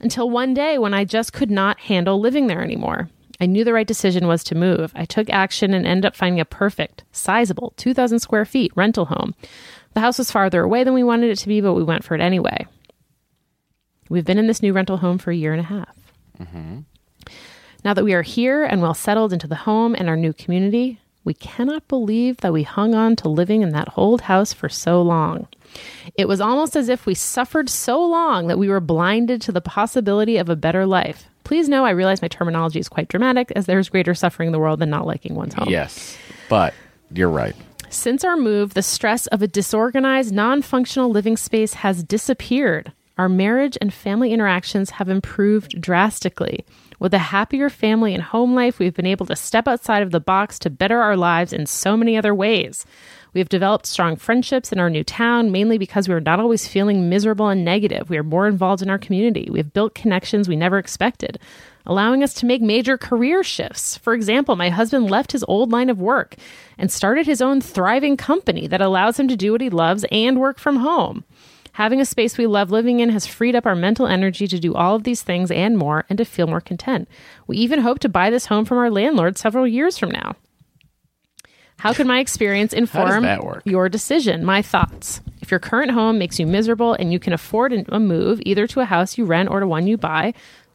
[0.00, 3.08] Until one day when I just could not handle living there anymore.
[3.40, 4.92] I knew the right decision was to move.
[4.94, 9.34] I took action and ended up finding a perfect, sizable, 2,000 square feet rental home.
[9.94, 12.14] The house was farther away than we wanted it to be, but we went for
[12.14, 12.66] it anyway.
[14.08, 15.96] We've been in this new rental home for a year and a half.
[16.38, 16.80] Mm-hmm.
[17.84, 21.00] Now that we are here and well settled into the home and our new community,
[21.24, 25.00] we cannot believe that we hung on to living in that old house for so
[25.00, 25.48] long.
[26.16, 29.60] It was almost as if we suffered so long that we were blinded to the
[29.60, 31.28] possibility of a better life.
[31.44, 34.52] Please know I realize my terminology is quite dramatic, as there is greater suffering in
[34.52, 35.68] the world than not liking one's home.
[35.68, 36.16] Yes,
[36.48, 36.74] but
[37.12, 37.54] you're right.
[37.90, 42.92] Since our move, the stress of a disorganized, non functional living space has disappeared.
[43.16, 46.64] Our marriage and family interactions have improved drastically.
[46.98, 50.20] With a happier family and home life, we've been able to step outside of the
[50.20, 52.84] box to better our lives in so many other ways.
[53.34, 56.68] We have developed strong friendships in our new town, mainly because we are not always
[56.68, 58.08] feeling miserable and negative.
[58.08, 59.48] We are more involved in our community.
[59.50, 61.40] We have built connections we never expected,
[61.84, 63.98] allowing us to make major career shifts.
[63.98, 66.36] For example, my husband left his old line of work
[66.78, 70.38] and started his own thriving company that allows him to do what he loves and
[70.38, 71.24] work from home.
[71.72, 74.74] Having a space we love living in has freed up our mental energy to do
[74.74, 77.08] all of these things and more and to feel more content.
[77.48, 80.36] We even hope to buy this home from our landlord several years from now.
[81.78, 83.26] How can my experience inform
[83.64, 84.44] your decision?
[84.44, 85.20] My thoughts.
[85.42, 88.80] If your current home makes you miserable and you can afford a move either to
[88.80, 90.32] a house you rent or to one you buy,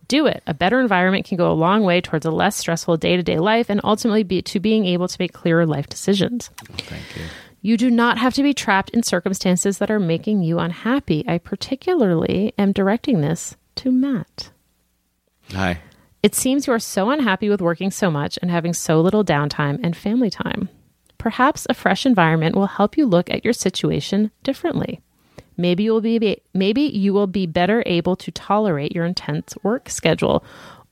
[0.07, 0.43] do it.
[0.45, 3.39] A better environment can go a long way towards a less stressful day to day
[3.39, 6.49] life and ultimately be to being able to make clearer life decisions.
[6.65, 7.23] Thank you.
[7.61, 11.25] You do not have to be trapped in circumstances that are making you unhappy.
[11.27, 14.51] I particularly am directing this to Matt.
[15.51, 15.79] Hi.
[16.21, 19.79] It seems you are so unhappy with working so much and having so little downtime
[19.83, 20.69] and family time.
[21.19, 25.01] Perhaps a fresh environment will help you look at your situation differently.
[25.57, 29.89] Maybe you will be maybe you will be better able to tolerate your intense work
[29.89, 30.43] schedule,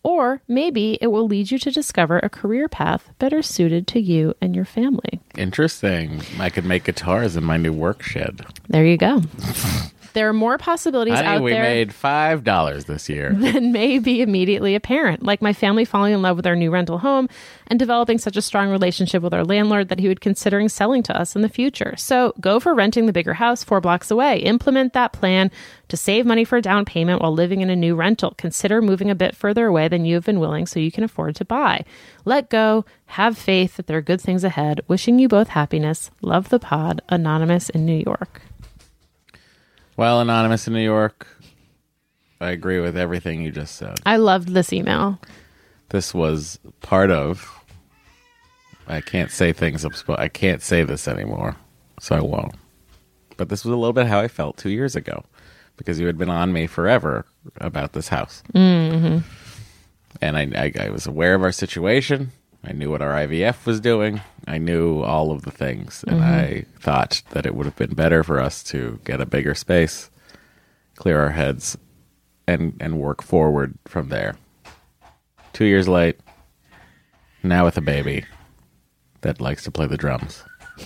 [0.03, 4.33] or maybe it will lead you to discover a career path better suited to you
[4.41, 5.21] and your family.
[5.37, 6.21] Interesting.
[6.37, 8.45] I could make guitars in my new work shed.
[8.67, 9.21] There you go.
[10.17, 13.33] there are more possibilities Honey, out we there We made five dollars this year.
[13.37, 16.97] than may be immediately apparent, like my family falling in love with our new rental
[16.97, 17.29] home
[17.67, 21.15] and developing such a strong relationship with our landlord that he would considering selling to
[21.15, 21.93] us in the future.
[21.97, 24.39] So go for renting the bigger house four blocks away.
[24.39, 25.51] Implement that plan
[25.89, 28.33] to save money for a down payment while living in a new rental.
[28.37, 31.35] Consider moving a bit further away than you have been willing so you can afford
[31.35, 31.85] to buy.
[32.25, 32.85] Let go.
[33.11, 34.81] Have faith that there are good things ahead.
[34.87, 36.09] Wishing you both happiness.
[36.21, 37.03] Love the pod.
[37.07, 38.41] Anonymous in New York.
[39.97, 41.27] Well, anonymous in New York.
[42.39, 43.99] I agree with everything you just said.
[44.05, 45.19] I loved this email.
[45.89, 47.51] This was part of.
[48.87, 49.83] I can't say things.
[49.83, 50.19] I'm supposed.
[50.19, 51.55] I can't say this anymore,
[51.99, 52.53] so I won't.
[53.37, 55.25] But this was a little bit how I felt two years ago,
[55.77, 57.25] because you had been on me forever
[57.57, 59.19] about this house, mm-hmm.
[60.21, 62.31] and I, I, I was aware of our situation.
[62.63, 64.21] I knew what our IVF was doing.
[64.45, 66.23] I knew all of the things, and mm-hmm.
[66.23, 70.09] I thought that it would have been better for us to get a bigger space,
[70.95, 71.77] clear our heads,
[72.47, 74.35] and and work forward from there.
[75.53, 76.19] Two years late,
[77.43, 78.25] now with a baby
[79.21, 80.43] that likes to play the drums.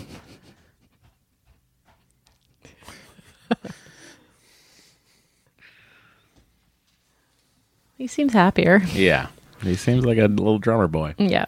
[8.02, 8.82] He seems happier.
[8.96, 9.28] Yeah.
[9.62, 11.14] He seems like a little drummer boy.
[11.20, 11.46] Yeah.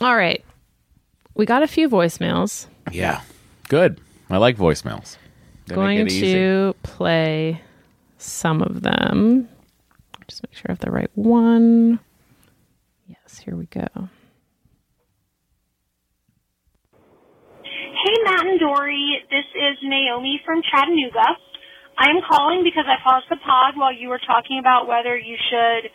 [0.00, 0.44] All right.
[1.34, 2.66] We got a few voicemails.
[2.90, 3.22] Yeah.
[3.68, 4.00] Good.
[4.28, 5.16] I like voicemails.
[5.66, 6.32] They make Going it easy.
[6.34, 7.60] to play
[8.18, 9.48] some of them.
[10.28, 12.00] Just make sure I have the right one.
[13.06, 13.86] Yes, here we go.
[17.62, 19.18] Hey, Matt and Dory.
[19.30, 21.36] This is Naomi from Chattanooga.
[21.98, 25.90] I'm calling because I paused the pod while you were talking about whether you should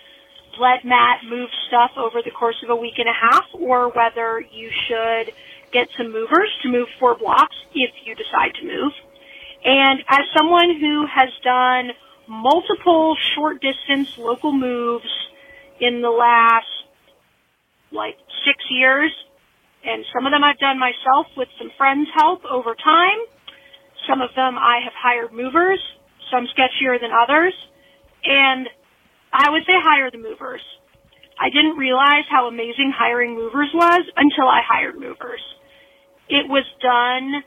[0.59, 4.39] let Matt move stuff over the course of a week and a half or whether
[4.39, 5.33] you should
[5.71, 8.93] get some movers to move four blocks if you decide to move.
[9.63, 11.91] And as someone who has done
[12.27, 15.09] multiple short distance local moves
[15.79, 16.65] in the last
[17.91, 19.11] like six years,
[19.83, 23.19] and some of them I've done myself with some friends' help over time.
[24.07, 25.79] Some of them I have hired movers,
[26.31, 27.53] some sketchier than others,
[28.23, 28.67] and
[29.33, 30.61] I would say hire the movers.
[31.39, 35.41] I didn't realize how amazing hiring movers was until I hired movers.
[36.29, 37.43] It was done,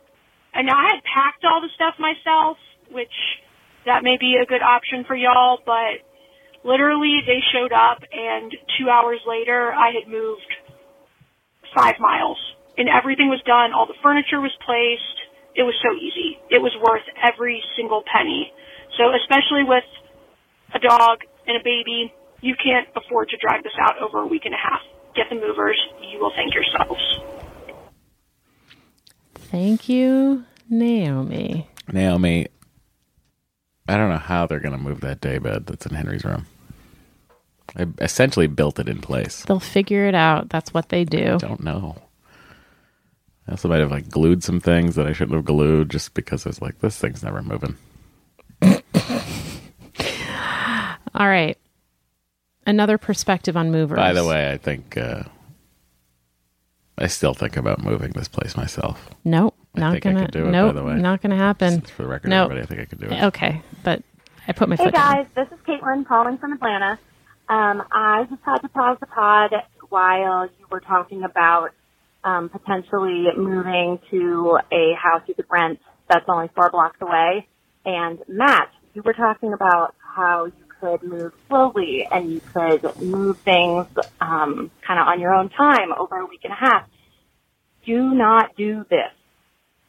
[0.55, 2.57] and I had packed all the stuff myself,
[2.91, 3.13] which
[3.87, 6.05] that may be a good option for y'all, but
[6.65, 10.53] literally they showed up and two hours later I had moved
[11.75, 12.39] five miles
[12.77, 13.73] and everything was done.
[13.73, 15.17] All the furniture was placed.
[15.57, 16.39] It was so easy.
[16.51, 18.53] It was worth every single penny.
[18.99, 19.87] So especially with
[20.75, 24.43] a dog and a baby, you can't afford to drag this out over a week
[24.45, 24.81] and a half.
[25.15, 25.79] Get the movers.
[26.01, 27.01] You will thank yourselves.
[29.35, 31.69] Thank you, Naomi.
[31.93, 32.47] Naomi,
[33.89, 36.47] I don't know how they're going to move that daybed that's in Henry's room.
[37.77, 39.45] I essentially built it in place.
[39.45, 40.49] They'll figure it out.
[40.49, 41.35] That's what they do.
[41.35, 41.97] I Don't know.
[43.49, 46.47] I also might have like glued some things that I shouldn't have glued just because
[46.47, 47.77] I was like, this thing's never moving.
[51.15, 51.57] All right.
[52.67, 53.97] Another perspective on movers.
[53.97, 55.25] By the way, I think uh,
[56.99, 59.09] I still think about moving this place myself.
[59.25, 60.25] nope, I not think I gonna.
[60.27, 60.95] could do it, by nope, the way.
[60.95, 61.81] not gonna happen.
[61.81, 62.51] Just for the record, Nope.
[62.51, 63.23] everybody, I think I could do it.
[63.25, 64.03] Okay, but
[64.47, 65.15] I put my Hey foot down.
[65.17, 66.99] guys, this is Caitlin calling from Atlanta.
[67.49, 69.51] Um, I just had to pause the pod
[69.89, 71.71] while you were talking about
[72.23, 77.47] um, potentially moving to a house you could rent that's only four blocks away.
[77.87, 83.39] And Matt, you were talking about how you could move slowly and you could move
[83.39, 83.87] things
[84.21, 86.89] um, kind of on your own time over a week and a half.
[87.85, 89.13] Do not do this.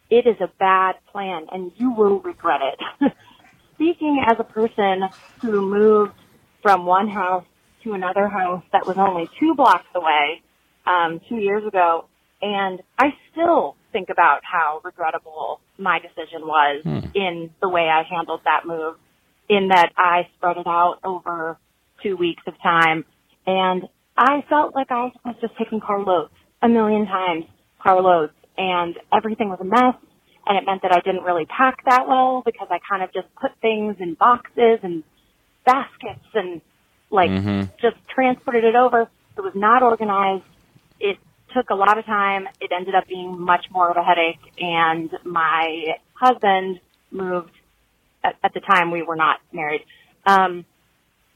[0.10, 3.14] It is a bad plan and you will regret it.
[3.82, 5.10] speaking as a person
[5.42, 6.14] who moved
[6.62, 7.46] from one house
[7.84, 10.44] to another house that was only two blocks away
[10.86, 12.06] um, two years ago,
[12.44, 16.84] and I still think about how regrettable my decision was
[17.16, 18.98] in the way I handled that move.
[19.52, 21.58] In that I spread it out over
[22.02, 23.04] two weeks of time,
[23.46, 23.84] and
[24.18, 26.32] I felt like I was just taking carloads
[26.62, 27.46] a million times,
[27.84, 29.96] carloads, and everything was a mess
[30.46, 33.28] and it meant that I didn't really pack that well because I kind of just
[33.36, 35.04] put things in boxes and
[35.66, 36.62] baskets and
[37.10, 37.64] like mm-hmm.
[37.82, 39.10] just transported it over.
[39.38, 40.44] It was not organized.
[41.00, 41.18] It
[41.56, 42.48] took a lot of time.
[42.60, 46.80] It ended up being much more of a headache and my husband
[47.12, 47.52] moved
[48.24, 49.82] at, at the time we were not married,
[50.26, 50.66] um,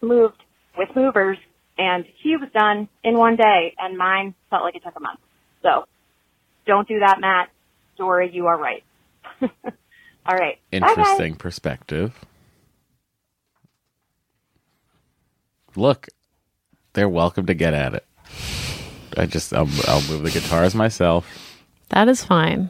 [0.02, 0.42] moved
[0.78, 1.38] with movers
[1.78, 5.20] and he was done in one day and mine felt like it took a month.
[5.62, 5.86] So
[6.66, 7.50] don't do that, Matt.
[7.98, 8.84] Dory, you are right.
[9.42, 10.58] All right.
[10.72, 10.90] Bye, guys.
[10.98, 12.14] Interesting perspective.
[15.76, 16.08] Look,
[16.94, 18.06] they're welcome to get at it.
[19.18, 21.26] I just I'll, I'll move the guitars myself
[21.90, 22.70] That is fine.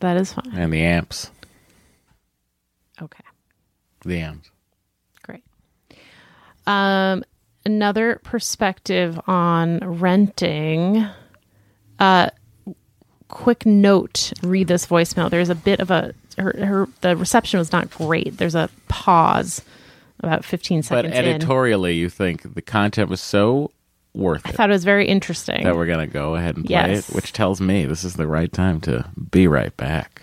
[0.00, 0.52] That is fine.
[0.54, 1.30] and the amps.
[3.00, 3.24] Okay,
[4.04, 4.50] The amps.
[5.22, 5.44] great.
[6.66, 7.24] Um,
[7.64, 11.06] another perspective on renting.
[11.98, 12.30] Uh,
[13.28, 15.30] quick note: read this voicemail.
[15.30, 18.36] There's a bit of a her, her the reception was not great.
[18.36, 19.62] There's a pause
[20.20, 21.24] about 15 But seconds in.
[21.26, 23.70] editorially, you think the content was so
[24.14, 25.62] worth I it I thought it was very interesting.
[25.62, 27.08] that we're going to go ahead and play Yes.
[27.08, 30.22] it, which tells me this is the right time to be right back.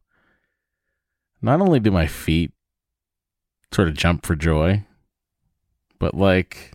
[1.41, 2.51] not only do my feet
[3.73, 4.85] sort of jump for joy,
[5.99, 6.73] but like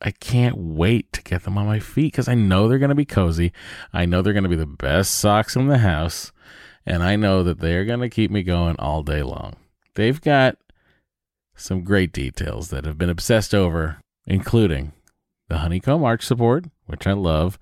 [0.00, 2.94] I can't wait to get them on my feet because I know they're going to
[2.94, 3.52] be cozy.
[3.92, 6.32] I know they're going to be the best socks in the house.
[6.84, 9.56] And I know that they're going to keep me going all day long.
[9.94, 10.58] They've got
[11.56, 14.92] some great details that have been obsessed over, including
[15.48, 17.58] the honeycomb arch support, which I love,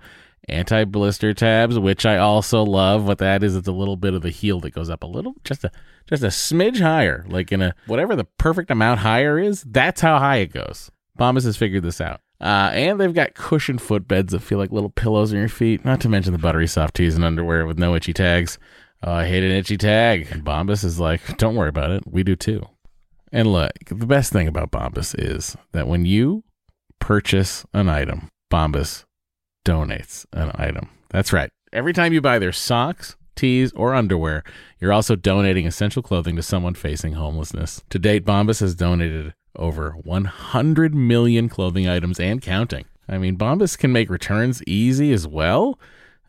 [0.49, 3.07] anti blister tabs, which I also love.
[3.07, 5.35] What that is, it's a little bit of the heel that goes up a little,
[5.45, 5.71] just a
[6.09, 9.63] just a smidge higher, like in a whatever the perfect amount higher is.
[9.63, 10.91] That's how high it goes.
[11.19, 12.21] Bombas has figured this out.
[12.41, 15.85] Uh, and they've got cushioned footbeds that feel like little pillows on your feet.
[15.85, 18.59] Not to mention the buttery soft tees and underwear with no itchy tags.
[19.03, 20.29] Oh, I hate an itchy tag.
[20.31, 22.03] And Bombas is like, don't worry about it.
[22.07, 22.67] We do too.
[23.33, 26.45] And look, the best thing about Bombas is that when you
[26.99, 29.05] purchase an item, Bombas
[29.65, 30.89] donates an item.
[31.11, 31.51] That's right.
[31.73, 34.43] Every time you buy their socks, tees, or underwear,
[34.81, 37.83] you're also donating essential clothing to someone facing homelessness.
[37.91, 42.85] To date, Bombas has donated over 100 million clothing items and counting.
[43.09, 45.79] I mean, Bombas can make returns easy as well.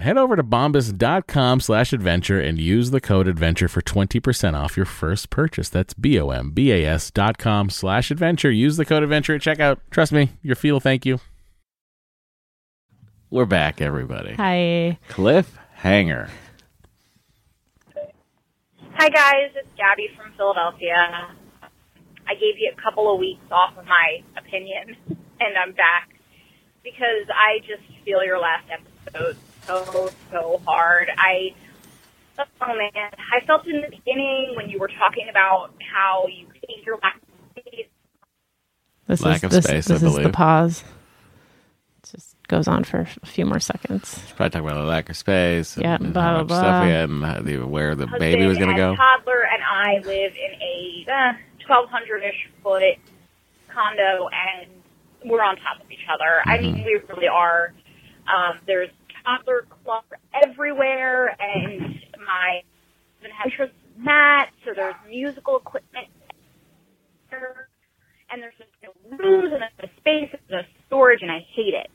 [0.00, 4.86] Head over to bombas.com slash adventure and use the code adventure for 20% off your
[4.86, 5.68] first purchase.
[5.68, 8.48] That's B-O-M-B-A-S dot com slash adventure.
[8.48, 9.78] Use the code adventure at checkout.
[9.90, 11.18] Trust me, your feel will thank you.
[13.28, 14.34] We're back, everybody.
[14.34, 14.98] Hi.
[15.08, 16.30] Cliffhanger.
[18.94, 21.28] Hi guys, it's Gabby from Philadelphia.
[22.26, 26.10] I gave you a couple of weeks off of my opinion, and I'm back
[26.84, 29.36] because I just feel your last episode
[29.68, 31.10] so so hard.
[31.16, 31.54] I
[32.38, 32.44] oh
[32.76, 36.98] man, I felt in the beginning when you were talking about how you hate your
[37.02, 37.86] lack of space.
[39.06, 40.84] This Lack is of this, space, I this is the pause.
[42.02, 44.20] It just goes on for a few more seconds.
[44.36, 46.84] Probably talking about the lack of space Yeah, and blah, how blah, much stuff blah.
[46.84, 48.96] we had and where the husband baby was going to go.
[48.96, 51.32] toddler and I live in a uh,
[51.68, 52.82] 1,200-ish foot
[53.68, 54.70] condo, and
[55.24, 56.42] we're on top of each other.
[56.46, 57.72] I mean, we really are.
[58.26, 58.90] Um, there's
[59.28, 61.80] toddler clutter everywhere, and
[62.24, 62.62] my
[63.20, 66.08] husband interest in that, so there's musical equipment
[68.30, 71.90] and there's no rooms and there's no space, there's no storage, and I hate it.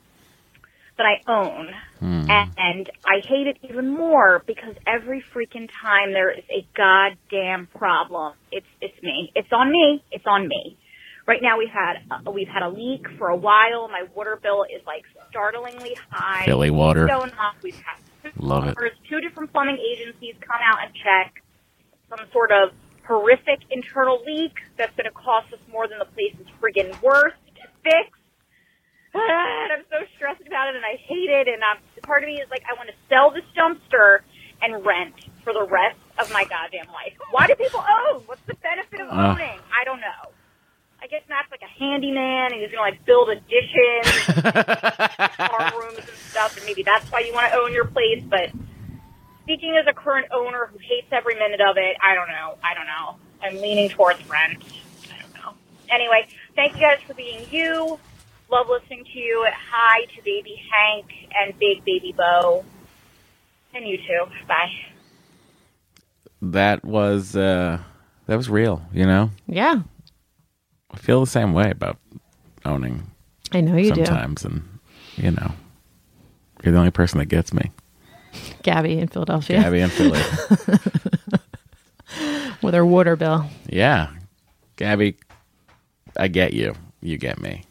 [0.96, 1.68] But I own.
[2.30, 7.68] And, and I hate it even more because every freaking time there is a goddamn
[7.74, 9.32] problem, it's it's me.
[9.34, 10.02] It's on me.
[10.12, 10.78] It's on me.
[11.26, 13.88] Right now we've had uh, we've had a leak for a while.
[13.88, 16.44] My water bill is like startlingly high.
[16.44, 17.06] Philly water.
[17.06, 17.54] Going up.
[17.62, 18.76] We've had two Love it.
[19.08, 21.42] Two different plumbing agencies come out and check
[22.10, 22.70] some sort of
[23.06, 27.34] horrific internal leak that's going to cost us more than the place is friggin' worth
[27.56, 28.18] to fix.
[29.14, 31.48] and I'm so stressed about it, and I hate it.
[31.48, 34.20] And um, part of me is like, I want to sell this dumpster
[34.62, 37.12] and rent for the rest of my goddamn life.
[37.30, 38.22] Why do people own?
[38.26, 39.32] What's the benefit of Uh.
[39.36, 39.60] owning?
[39.72, 40.33] I don't know.
[41.04, 44.42] I guess Matt's like a handyman, and he's gonna like build additions,
[45.36, 48.24] bar rooms and stuff, and maybe that's why you want to own your place.
[48.26, 48.48] But
[49.42, 52.56] speaking as a current owner who hates every minute of it, I don't know.
[52.64, 53.16] I don't know.
[53.42, 54.64] I'm leaning towards rent.
[55.12, 55.52] I don't know.
[55.90, 56.26] Anyway,
[56.56, 57.98] thank you guys for being you.
[58.50, 59.46] Love listening to you.
[59.72, 62.64] Hi to baby Hank and big baby Bo.
[63.74, 64.24] And you too.
[64.48, 64.72] Bye.
[66.40, 67.78] that was uh,
[68.24, 68.80] that was real.
[68.90, 69.82] You know, Yeah,
[70.94, 71.98] I feel the same way about
[72.64, 73.10] owning
[73.52, 74.04] I know you do.
[74.04, 74.62] sometimes, and
[75.16, 75.52] you know,
[76.62, 77.70] you're the only person that gets me.
[78.62, 80.20] Gabby in Philadelphia Gabby and Philly.
[82.62, 83.46] with her water bill.
[83.68, 84.10] yeah,
[84.76, 85.16] Gabby,
[86.16, 86.74] I get you.
[87.02, 87.64] You get me.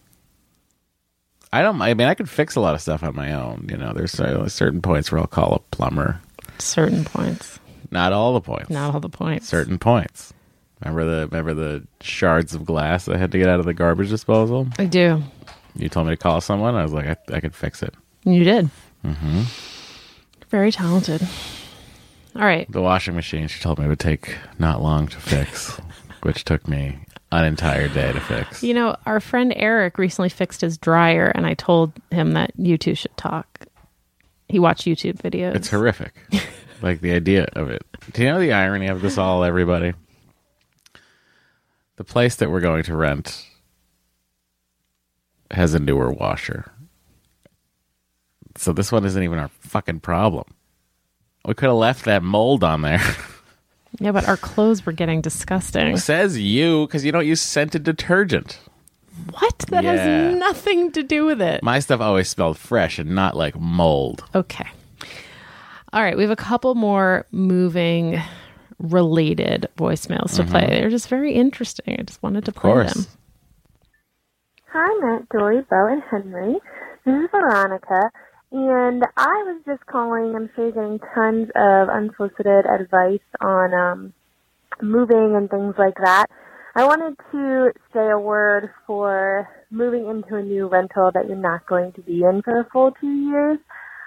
[1.51, 1.81] I don't.
[1.81, 3.67] I mean, I could fix a lot of stuff on my own.
[3.69, 6.19] You know, there's cer- certain points where I'll call a plumber.
[6.59, 7.59] Certain points,
[7.91, 8.69] Not all the points.
[8.69, 9.47] not all the points.
[9.47, 10.33] certain points.
[10.83, 14.09] Remember the remember the shards of glass I had to get out of the garbage
[14.09, 14.67] disposal?
[14.77, 15.23] I do.
[15.75, 16.75] You told me to call someone.
[16.75, 17.95] I was like, I, I could fix it.
[18.25, 18.69] You did.
[19.05, 19.43] Mm-hmm.
[20.49, 21.27] Very talented.
[22.35, 22.69] All right.
[22.71, 23.47] The washing machine.
[23.47, 25.79] She told me it would take not long to fix,
[26.23, 26.99] which took me
[27.31, 28.61] an entire day to fix.
[28.61, 32.77] You know, our friend Eric recently fixed his dryer, and I told him that you
[32.77, 33.65] two should talk.
[34.49, 35.55] He watched YouTube videos.
[35.55, 36.13] It's horrific.
[36.81, 37.83] like the idea of it.
[38.11, 39.93] Do you know the irony of this all, everybody?
[41.95, 43.45] The place that we're going to rent
[45.51, 46.71] has a newer washer.
[48.55, 50.45] So this one isn't even our fucking problem.
[51.45, 53.01] We could have left that mold on there.
[53.99, 55.97] Yeah, but our clothes were getting disgusting.
[55.97, 58.59] Says you because you don't use scented detergent.
[59.29, 59.59] What?
[59.69, 59.91] That Yeah.
[59.93, 61.61] has nothing to do with it.
[61.61, 64.23] My stuff always smelled fresh and not like mold.
[64.33, 64.65] Okay.
[65.93, 66.17] All right.
[66.17, 68.19] We have a couple more moving
[68.83, 70.67] related voicemails to play.
[70.67, 71.95] They're just very interesting.
[71.99, 72.59] I just wanted to Mm-hmm.
[72.59, 72.93] Of play course.
[72.93, 73.05] them.
[74.71, 76.55] Hi, Matt, Dory, Bo, and Henry.
[77.05, 78.09] This is Veronica,
[78.51, 80.35] and I was just calling.
[80.35, 84.13] I'm sure you're getting tons of unsolicited advice on um,
[84.81, 86.27] moving and things like that.
[86.75, 91.67] I wanted to say a word for moving into a new rental that you're not
[91.67, 93.59] going to be in for a full two years.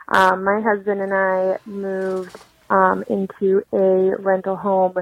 [0.08, 2.36] Um, my husband and I moved
[2.70, 4.94] um, into a rental home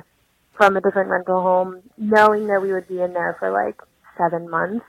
[0.57, 3.81] from a different rental home, knowing that we would be in there for like
[4.17, 4.85] seven months.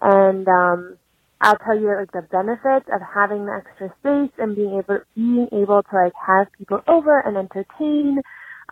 [0.00, 0.96] And um,
[1.40, 5.48] I'll tell you like the benefits of having the extra space and being able being
[5.52, 8.20] able to like have people over and entertain,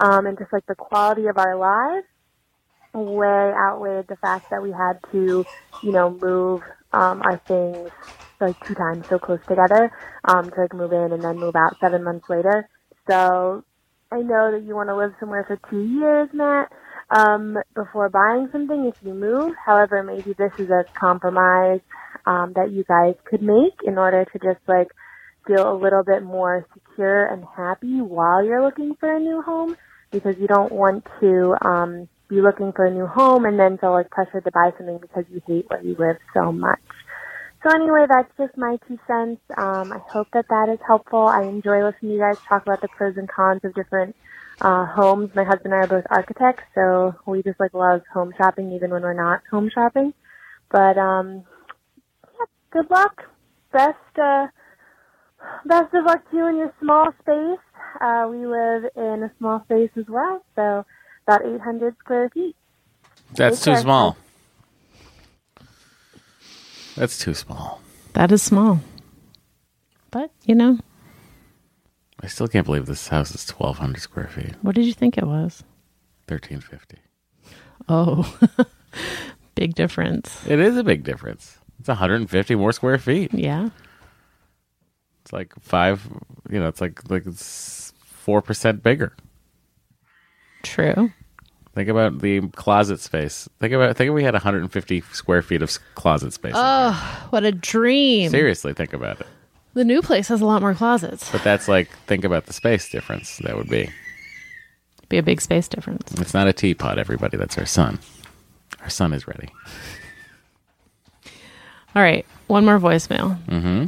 [0.00, 2.06] um, and just like the quality of our lives
[2.94, 5.44] way outweighed the fact that we had to,
[5.82, 7.90] you know, move um, our things
[8.40, 9.90] like two times so close together
[10.24, 12.68] um, to like move in and then move out seven months later.
[13.08, 13.64] So
[14.12, 16.70] I know that you want to live somewhere for two years, Matt,
[17.10, 19.54] um, before buying something if you move.
[19.64, 21.80] However, maybe this is a compromise
[22.26, 24.88] um, that you guys could make in order to just like
[25.46, 29.76] feel a little bit more secure and happy while you're looking for a new home
[30.10, 33.92] because you don't want to um, be looking for a new home and then feel
[33.92, 36.80] like pressured to buy something because you hate where you live so much.
[37.62, 39.40] So anyway, that's just my two cents.
[39.56, 41.26] Um, I hope that that is helpful.
[41.26, 44.14] I enjoy listening to you guys talk about the pros and cons of different
[44.60, 45.30] uh, homes.
[45.34, 48.90] My husband and I are both architects, so we just like love home shopping even
[48.90, 50.14] when we're not home shopping.
[50.70, 51.44] But um,
[52.26, 53.24] yeah, good luck.
[53.72, 54.46] Best uh,
[55.66, 57.58] best of luck to you in your small space.
[58.00, 60.84] Uh, we live in a small space as well, so
[61.26, 62.54] about 800 square feet.
[63.34, 63.82] That's Take too care.
[63.82, 64.16] small.
[66.98, 67.80] That's too small.
[68.14, 68.80] That is small.
[70.10, 70.78] But, you know,
[72.20, 74.54] I still can't believe this house is 1,200 square feet.
[74.62, 75.62] what did you think it was?
[76.26, 76.98] 1350.
[77.88, 78.36] Oh,
[79.54, 80.44] big difference.
[80.46, 81.58] It is a big difference.
[81.78, 83.32] It's 150 more square feet.
[83.32, 83.68] Yeah.
[85.22, 86.02] It's like five,
[86.50, 87.92] you know, it's like like it's
[88.26, 89.14] 4% bigger.
[90.64, 91.12] True.
[91.78, 93.48] Think about the closet space.
[93.60, 96.54] Think about think if we had 150 square feet of closet space.
[96.56, 98.32] Oh, what a dream.
[98.32, 99.28] Seriously, think about it.
[99.74, 101.30] The new place has a lot more closets.
[101.30, 103.90] But that's like think about the space difference that would be.
[105.08, 106.12] Be a big space difference.
[106.20, 107.36] It's not a teapot, everybody.
[107.36, 108.00] That's our son.
[108.80, 109.48] Our son is ready.
[111.94, 112.26] All right.
[112.48, 113.40] One more voicemail.
[113.44, 113.84] Mm-hmm.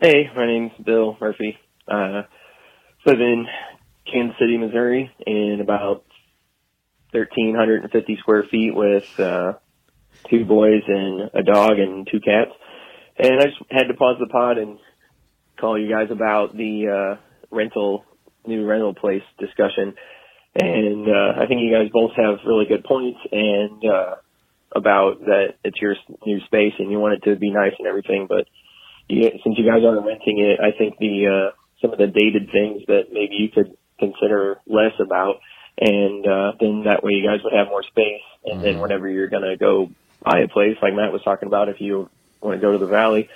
[0.00, 1.58] Hey, my name's Bill Murphy.
[1.86, 2.22] Uh,
[3.04, 3.46] live in
[4.10, 6.04] Kansas City, Missouri, in about
[7.12, 9.54] 1,350 square feet with uh,
[10.30, 12.50] two boys and a dog and two cats.
[13.18, 14.78] And I just had to pause the pod and
[15.60, 18.04] call you guys about the uh, rental,
[18.46, 19.94] new rental place discussion.
[20.54, 24.14] And uh, I think you guys both have really good points and uh,
[24.74, 25.94] about that it's your
[26.26, 28.46] new space and you want it to be nice and everything, but
[29.08, 32.50] you, since you guys aren't renting it, I think the uh, some of the dated
[32.52, 35.40] things that maybe you could consider less about,
[35.78, 38.22] and uh, then that way you guys would have more space.
[38.44, 39.90] And then whenever you're gonna go
[40.22, 42.86] buy a place, like Matt was talking about, if you want to go to the
[42.86, 43.28] valley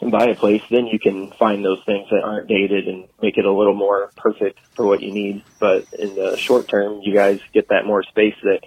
[0.00, 3.38] and buy a place, then you can find those things that aren't dated and make
[3.38, 5.44] it a little more perfect for what you need.
[5.60, 8.60] But in the short term, you guys get that more space that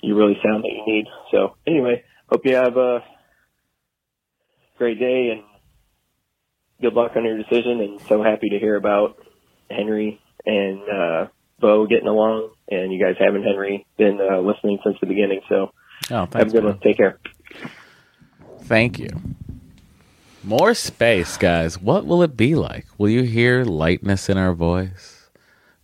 [0.00, 1.06] you really sound that you need.
[1.30, 3.04] So anyway, hope you have a
[4.78, 5.42] great day and
[6.80, 9.18] good luck on your decision, and so happy to hear about
[9.70, 11.26] Henry and uh,
[11.60, 15.40] Bo getting along, and you guys having Henry been uh, listening since the beginning.
[15.48, 15.72] So
[16.10, 16.64] Oh, have a good man.
[16.64, 16.78] one.
[16.80, 17.18] Take care.
[18.62, 19.08] Thank you.
[20.42, 21.78] More space, guys.
[21.80, 22.86] What will it be like?
[22.98, 25.28] Will you hear lightness in our voice?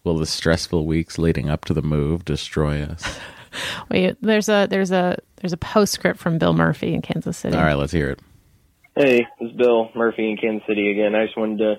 [0.03, 3.19] Will the stressful weeks leading up to the move destroy us?
[3.91, 7.57] Wait, there's a there's a there's a postscript from Bill Murphy in Kansas City.
[7.57, 8.21] All right, let's hear it.
[8.95, 11.15] Hey, this is Bill Murphy in Kansas City again.
[11.15, 11.75] I just wanted to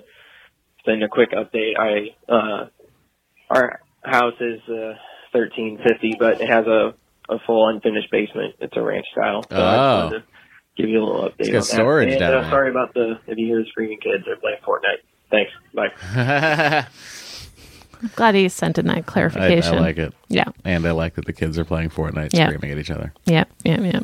[0.88, 1.74] send a quick update.
[1.78, 2.68] I uh,
[3.50, 4.94] our house is uh,
[5.34, 6.94] thirteen fifty, but it has a
[7.30, 8.56] a full unfinished basement.
[8.60, 9.44] It's a ranch style.
[9.50, 10.04] So I just Oh.
[10.06, 10.24] wanted to
[10.78, 11.36] give you a little update.
[11.40, 11.64] It's got on that.
[11.66, 12.50] storage and, down uh.
[12.50, 14.24] Sorry about the if you hear the screaming kids.
[14.26, 15.04] They're playing Fortnite.
[15.30, 15.52] Thanks.
[15.76, 16.86] Bye.
[18.16, 19.76] Glad he sent in that clarification.
[19.76, 20.14] I like it.
[20.30, 20.46] Yeah.
[20.64, 22.48] And I like that the kids are playing Fortnite Yeah.
[22.48, 23.12] screaming at each other.
[23.26, 24.04] Yep, yep, yep.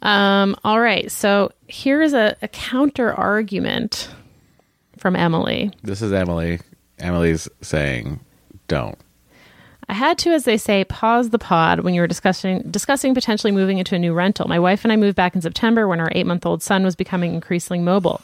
[0.00, 1.10] Um, all right.
[1.12, 4.08] So here is a, a counter argument
[5.04, 5.70] from Emily.
[5.82, 6.60] This is Emily.
[6.98, 8.20] Emily's saying,
[8.68, 8.96] don't.
[9.86, 13.52] I had to, as they say, pause the pod when you were discussing discussing potentially
[13.52, 14.48] moving into a new rental.
[14.48, 16.96] My wife and I moved back in September when our eight month old son was
[16.96, 18.22] becoming increasingly mobile.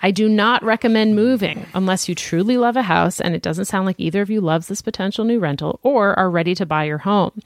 [0.00, 3.84] I do not recommend moving unless you truly love a house and it doesn't sound
[3.84, 6.98] like either of you loves this potential new rental or are ready to buy your
[6.98, 7.42] home.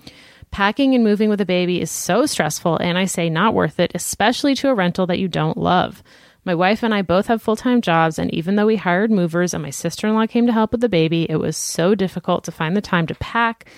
[0.50, 3.92] Packing and moving with a baby is so stressful and I say not worth it,
[3.94, 6.02] especially to a rental that you don't love.
[6.44, 9.54] My wife and I both have full time jobs, and even though we hired movers
[9.54, 12.42] and my sister in law came to help with the baby, it was so difficult
[12.44, 13.68] to find the time to pack,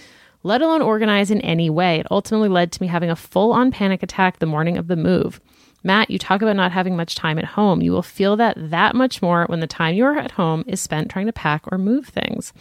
[0.43, 2.01] let alone organize in any way.
[2.01, 4.97] It ultimately led to me having a full on panic attack the morning of the
[4.97, 5.41] move.
[5.87, 7.83] Matt, you talk about not having much time at home.
[7.83, 10.81] You will feel that that much more when the time you are at home is
[10.81, 12.55] spent trying to pack or move things.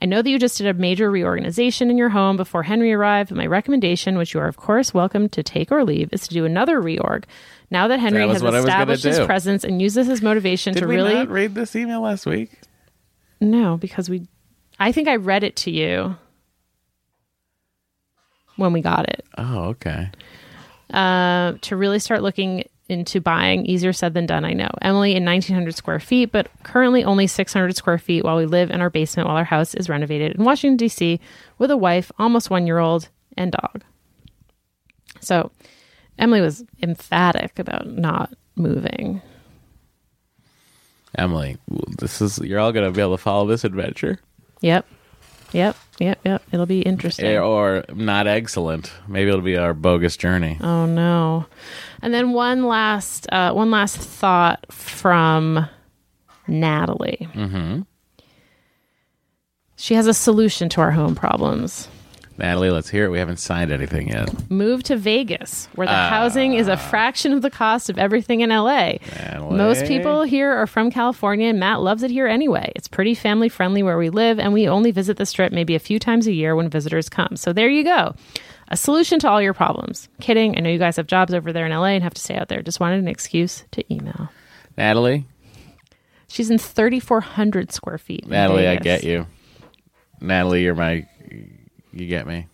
[0.00, 3.30] I know that you just did a major reorganization in your home before Henry arrived,
[3.30, 6.34] but my recommendation, which you are of course welcome to take or leave, is to
[6.34, 7.24] do another reorg.
[7.70, 9.26] Now that Henry That was has what I was gonna established his do.
[9.26, 12.26] presence and uses this as motivation Did to we really not read this email last
[12.26, 12.50] week?
[13.40, 14.26] no, because we
[14.78, 16.16] I think I read it to you
[18.56, 19.24] when we got it.
[19.38, 20.10] Oh, okay.
[20.92, 23.64] uh, to really start looking into buying.
[23.66, 24.68] Easier said than done, I know.
[24.82, 28.80] Emily in 1900 square feet, but currently only 600 square feet while we live in
[28.80, 31.20] our basement while our house is renovated in Washington, D.C.,
[31.58, 33.82] with a wife, almost one year old, and dog.
[35.20, 35.52] So
[36.20, 39.20] Emily was emphatic about not moving.
[41.18, 41.56] Emily,
[41.98, 44.20] this is you're all gonna be able to follow this adventure.
[44.60, 44.86] Yep.
[45.52, 45.76] Yep.
[45.98, 46.20] Yep.
[46.24, 46.42] Yep.
[46.52, 47.26] It'll be interesting.
[47.26, 48.92] Eh, Or not excellent.
[49.08, 50.58] Maybe it'll be our bogus journey.
[50.60, 51.46] Oh no.
[52.02, 55.66] And then one last uh, one last thought from
[56.46, 57.28] Natalie.
[57.34, 57.80] Mm-hmm.
[59.76, 61.88] She has a solution to our home problems.
[62.38, 63.10] Natalie, let's hear it.
[63.10, 64.50] We haven't signed anything yet.
[64.50, 66.76] Move to Vegas, where the housing is a ah.
[66.76, 68.94] fraction of the cost of everything in LA.
[69.16, 69.56] Natalie.
[69.56, 72.72] Most people here are from California, and Matt loves it here anyway.
[72.74, 75.78] It's pretty family friendly where we live, and we only visit the strip maybe a
[75.80, 77.36] few times a year when visitors come.
[77.36, 78.14] So there you go.
[78.68, 80.08] A solution to all your problems.
[80.20, 80.56] Kidding.
[80.56, 82.48] I know you guys have jobs over there in LA and have to stay out
[82.48, 82.62] there.
[82.62, 84.30] Just wanted an excuse to email.
[84.78, 85.26] Natalie,
[86.30, 88.26] She's in 3,400 square feet.
[88.28, 89.26] Natalie, I get you.
[90.20, 91.06] Natalie, you're my,
[91.92, 92.46] you get me.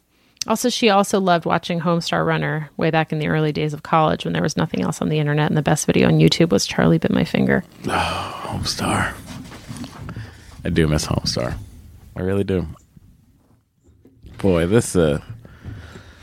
[0.46, 4.24] Also, she also loved watching Homestar Runner way back in the early days of college
[4.24, 6.66] when there was nothing else on the internet, and the best video on YouTube was
[6.66, 7.64] Charlie Bit My Finger.
[7.86, 7.88] Oh,
[8.46, 9.14] Homestar.
[10.64, 11.56] I do miss Homestar.
[12.16, 12.66] I really do.
[14.38, 15.20] Boy, this uh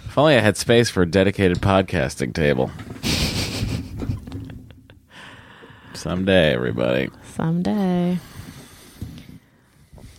[0.06, 2.72] if only I had space for a dedicated podcasting table.
[5.94, 7.10] Someday, everybody.
[7.34, 8.20] Someday.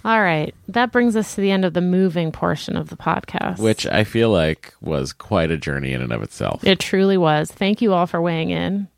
[0.05, 0.55] All right.
[0.69, 3.59] That brings us to the end of the moving portion of the podcast.
[3.59, 6.63] Which I feel like was quite a journey in and of itself.
[6.65, 7.51] it truly was.
[7.51, 8.89] Thank you all for weighing in.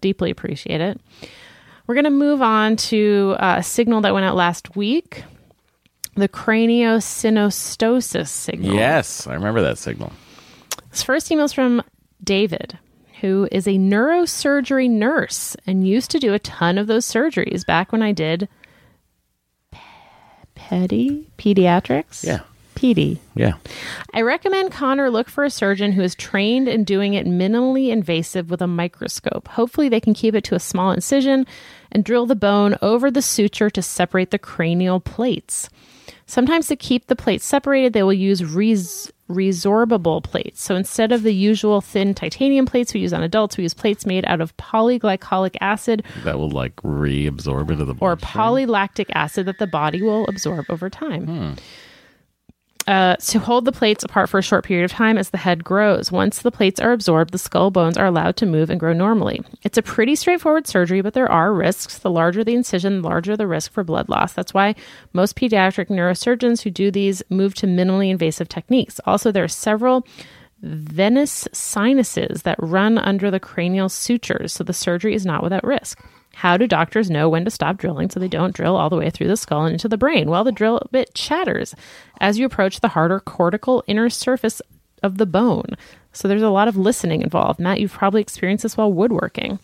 [0.00, 1.00] Deeply appreciate it.
[1.86, 5.24] We're going to move on to uh, a signal that went out last week
[6.16, 8.74] the craniosynostosis signal.
[8.74, 10.12] Yes, I remember that signal.
[10.90, 11.82] This first email is from
[12.22, 12.78] David,
[13.20, 17.92] who is a neurosurgery nurse and used to do a ton of those surgeries back
[17.92, 18.48] when I did
[20.70, 22.24] pedi pediatrics.
[22.24, 22.40] Yeah.
[22.74, 23.18] Pedi.
[23.34, 23.54] Yeah.
[24.14, 28.48] I recommend Connor look for a surgeon who is trained in doing it minimally invasive
[28.48, 29.48] with a microscope.
[29.48, 31.46] Hopefully, they can keep it to a small incision
[31.92, 35.68] and drill the bone over the suture to separate the cranial plates.
[36.26, 40.62] Sometimes, to keep the plates separated, they will use res- resorbable plates.
[40.62, 44.04] So instead of the usual thin titanium plates we use on adults, we use plates
[44.04, 48.42] made out of polyglycolic acid That will like reabsorb into the or bloodstream.
[48.68, 51.26] polylactic acid that the body will absorb over time.
[51.26, 51.52] Hmm.
[52.90, 55.62] Uh, to hold the plates apart for a short period of time as the head
[55.62, 56.10] grows.
[56.10, 59.40] Once the plates are absorbed, the skull bones are allowed to move and grow normally.
[59.62, 61.98] It's a pretty straightforward surgery, but there are risks.
[61.98, 64.32] The larger the incision, the larger the risk for blood loss.
[64.32, 64.74] That's why
[65.12, 69.00] most pediatric neurosurgeons who do these move to minimally invasive techniques.
[69.06, 70.04] Also, there are several
[70.62, 76.00] venous sinuses that run under the cranial sutures, so the surgery is not without risk.
[76.34, 79.10] How do doctors know when to stop drilling so they don't drill all the way
[79.10, 80.30] through the skull and into the brain?
[80.30, 81.74] Well, the drill bit chatters
[82.20, 84.62] as you approach the harder cortical inner surface
[85.02, 85.76] of the bone.
[86.12, 87.60] So there's a lot of listening involved.
[87.60, 89.58] Matt, you've probably experienced this while woodworking.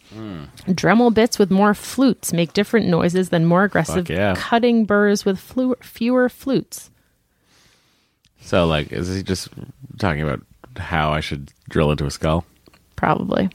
[0.69, 4.35] Dremel bits with more flutes make different noises than more aggressive yeah.
[4.37, 6.91] cutting burrs with flu- fewer flutes.
[8.41, 9.49] So, like, is he just
[9.99, 10.41] talking about
[10.79, 12.45] how I should drill into a skull?
[12.97, 13.51] Probably.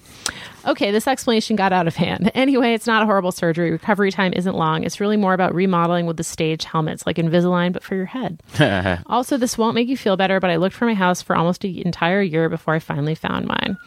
[0.67, 2.31] Okay, this explanation got out of hand.
[2.41, 3.71] Anyway, it's not a horrible surgery.
[3.71, 4.83] Recovery time isn't long.
[4.83, 8.41] It's really more about remodeling with the stage helmets, like Invisalign, but for your head.
[9.05, 11.63] also, this won't make you feel better, but I looked for my house for almost
[11.63, 13.77] an entire year before I finally found mine.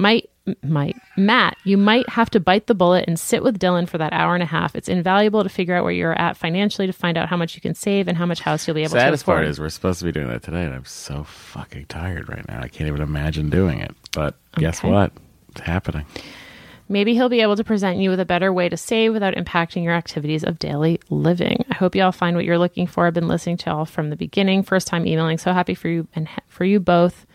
[0.00, 0.30] Might,
[0.62, 4.14] might, Matt, you might have to bite the bullet and sit with Dylan for that
[4.14, 4.74] hour and a half.
[4.74, 7.60] It's invaluable to figure out where you're at financially to find out how much you
[7.60, 9.36] can save and how much house you'll be able Saddest to afford.
[9.36, 12.48] part is we're supposed to be doing that today, and I'm so fucking tired right
[12.48, 12.60] now.
[12.62, 13.94] I can't even imagine doing it.
[14.12, 15.12] But guess what?
[15.50, 16.06] It's happening.
[16.88, 19.84] Maybe he'll be able to present you with a better way to save without impacting
[19.84, 21.64] your activities of daily living.
[21.70, 23.06] I hope you all find what you're looking for.
[23.06, 25.38] I've been listening to all from the beginning, first time emailing.
[25.38, 27.26] So happy for you and he- for you both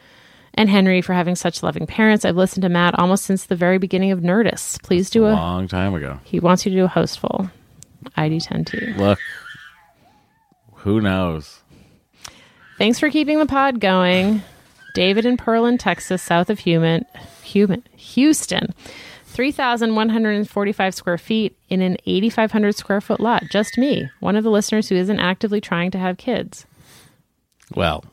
[0.56, 2.26] and Henry for having such loving parents.
[2.26, 4.82] I've listened to Matt almost since the very beginning of Nerdist.
[4.84, 5.34] Please do A a.
[5.34, 6.20] long time ago.
[6.24, 7.50] He wants you to do a hostful.
[8.18, 8.98] ID10T.
[8.98, 9.20] Look,
[10.76, 11.62] who knows?
[12.78, 14.42] Thanks for keeping the pod going.
[14.94, 17.06] David in Pearland, Texas, south of Human,
[17.44, 18.74] Human, Houston.
[19.26, 23.44] 3,145 square feet in an 8,500 square foot lot.
[23.52, 26.66] Just me, one of the listeners who isn't actively trying to have kids.
[27.74, 28.06] Well,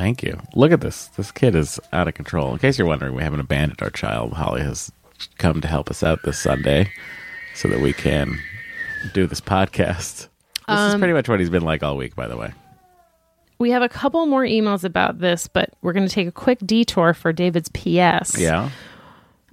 [0.00, 0.40] thank you.
[0.54, 1.06] Look at this.
[1.08, 2.52] This kid is out of control.
[2.52, 4.32] In case you're wondering, we haven't abandoned our child.
[4.32, 4.90] Holly has
[5.38, 6.90] come to help us out this Sunday
[7.54, 8.38] so that we can
[9.12, 10.28] do this podcast.
[10.68, 12.52] This is Um, pretty much what he's been like all week, by the way.
[13.58, 16.60] We have a couple more emails about this, but we're going to take a quick
[16.64, 18.38] detour for David's PS.
[18.38, 18.70] Yeah.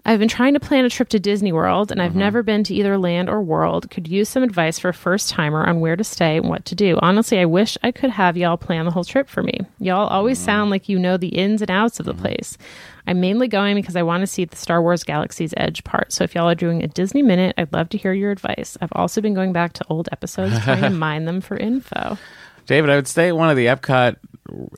[0.08, 2.20] I've been trying to plan a trip to Disney World, and I've mm-hmm.
[2.20, 3.91] never been to either land or world.
[3.91, 6.76] Could use some advice for a first timer on where to stay and what to
[6.76, 6.97] do.
[7.01, 9.60] Honestly, I wish I could have y'all plan the whole trip for me.
[9.80, 10.45] Y'all always mm-hmm.
[10.45, 12.22] sound like you know the ins and outs of the mm-hmm.
[12.22, 12.58] place.
[13.05, 16.14] I'm mainly going because I want to see the Star Wars Galaxy's Edge part.
[16.14, 18.78] So if y'all are doing a Disney minute, I'd love to hear your advice.
[18.80, 22.18] I've also been going back to old episodes trying to mine them for info.
[22.66, 24.16] David, I would stay at one of the Epcot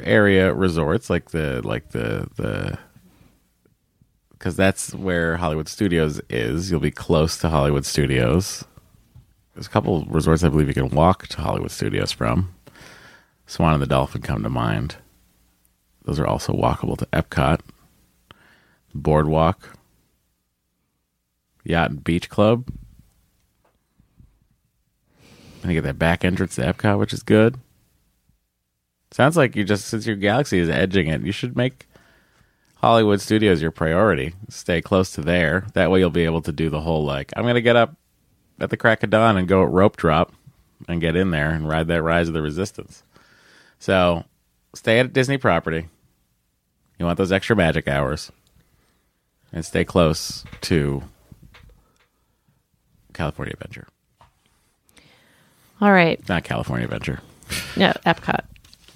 [0.02, 2.80] area resorts, like the like the the
[4.40, 6.72] because that's where Hollywood Studios is.
[6.72, 8.64] You'll be close to Hollywood Studios.
[9.54, 12.54] There's a couple resorts I believe you can walk to Hollywood Studios from.
[13.46, 14.96] Swan and the Dolphin come to mind.
[16.06, 17.60] Those are also walkable to Epcot.
[18.96, 19.78] Boardwalk.
[21.66, 22.70] Yacht and Beach Club.
[25.62, 27.60] And you get that back entrance to Epcot, which is good.
[29.12, 31.89] Sounds like you just since your galaxy is edging it, you should make
[32.80, 34.34] Hollywood Studios your priority.
[34.50, 35.68] Stay close to there.
[35.74, 37.96] That way you'll be able to do the whole like I'm gonna get up
[38.60, 40.34] at the crack of dawn and go at rope drop
[40.88, 43.04] and get in there and ride that rise of the resistance.
[43.80, 44.24] So
[44.74, 45.88] stay at a Disney property.
[46.98, 48.32] You want those extra magic hours.
[49.52, 51.04] And stay close to
[53.14, 53.88] California Adventure.
[55.82, 56.20] All right.
[56.30, 57.20] Not California Adventure.
[57.76, 58.44] No, Epcot.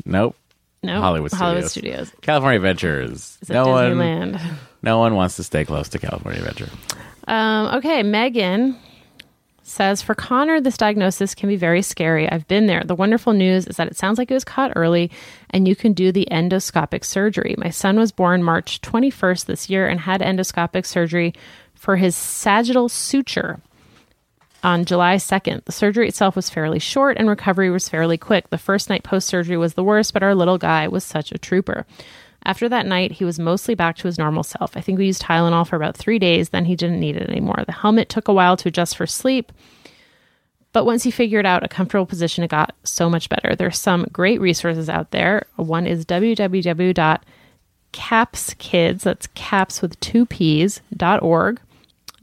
[0.05, 0.35] Nope.
[0.83, 0.99] No.
[0.99, 2.07] Hollywood Hollywood Studios.
[2.09, 2.21] Studios.
[2.21, 3.91] California Adventure is, Is at no one.
[3.93, 4.41] Disneyland.
[4.83, 6.69] No one wants to stay close to California Adventure.
[7.25, 8.77] Um, okay, Megan
[9.61, 12.29] says for Connor, this diagnosis can be very scary.
[12.29, 12.83] I've been there.
[12.83, 15.09] The wonderful news is that it sounds like it was caught early
[15.51, 17.55] and you can do the endoscopic surgery.
[17.57, 21.33] My son was born March 21st this year and had endoscopic surgery
[21.73, 23.61] for his sagittal suture
[24.63, 25.65] on July 2nd.
[25.65, 28.49] The surgery itself was fairly short and recovery was fairly quick.
[28.49, 31.37] The first night post surgery was the worst, but our little guy was such a
[31.37, 31.85] trooper.
[32.45, 34.75] After that night, he was mostly back to his normal self.
[34.75, 37.63] I think we used Tylenol for about three days, then he didn't need it anymore.
[37.65, 39.51] The helmet took a while to adjust for sleep,
[40.73, 43.55] but once he figured out a comfortable position, it got so much better.
[43.55, 45.45] There's some great resources out there.
[45.55, 51.61] One is www.cappskids, that's caps with two P's, dot org.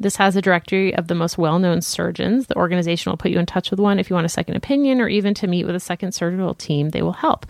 [0.01, 2.47] This has a directory of the most well known surgeons.
[2.47, 5.03] The organization will put you in touch with one if you want a second opinion
[5.03, 6.89] or even to meet with a second surgical team.
[6.89, 7.45] They will help.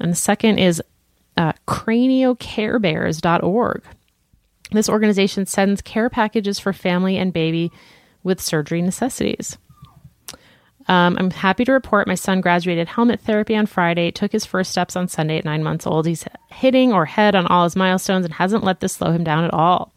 [0.00, 0.82] And the second is
[1.36, 3.82] uh, craniocarebears.org.
[4.72, 7.70] This organization sends care packages for family and baby
[8.24, 9.56] with surgery necessities.
[10.88, 14.72] Um, I'm happy to report my son graduated helmet therapy on Friday, took his first
[14.72, 16.06] steps on Sunday at nine months old.
[16.06, 19.44] He's hitting or head on all his milestones and hasn't let this slow him down
[19.44, 19.92] at all.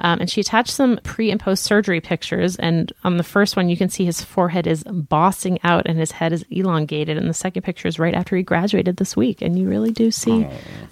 [0.00, 2.56] Um, and she attached some pre and post surgery pictures.
[2.56, 6.12] And on the first one, you can see his forehead is bossing out and his
[6.12, 7.16] head is elongated.
[7.18, 9.42] And the second picture is right after he graduated this week.
[9.42, 10.46] And you really do see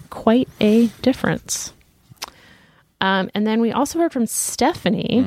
[0.09, 1.73] quite a difference.
[2.99, 5.19] Um, and then we also heard from Stephanie,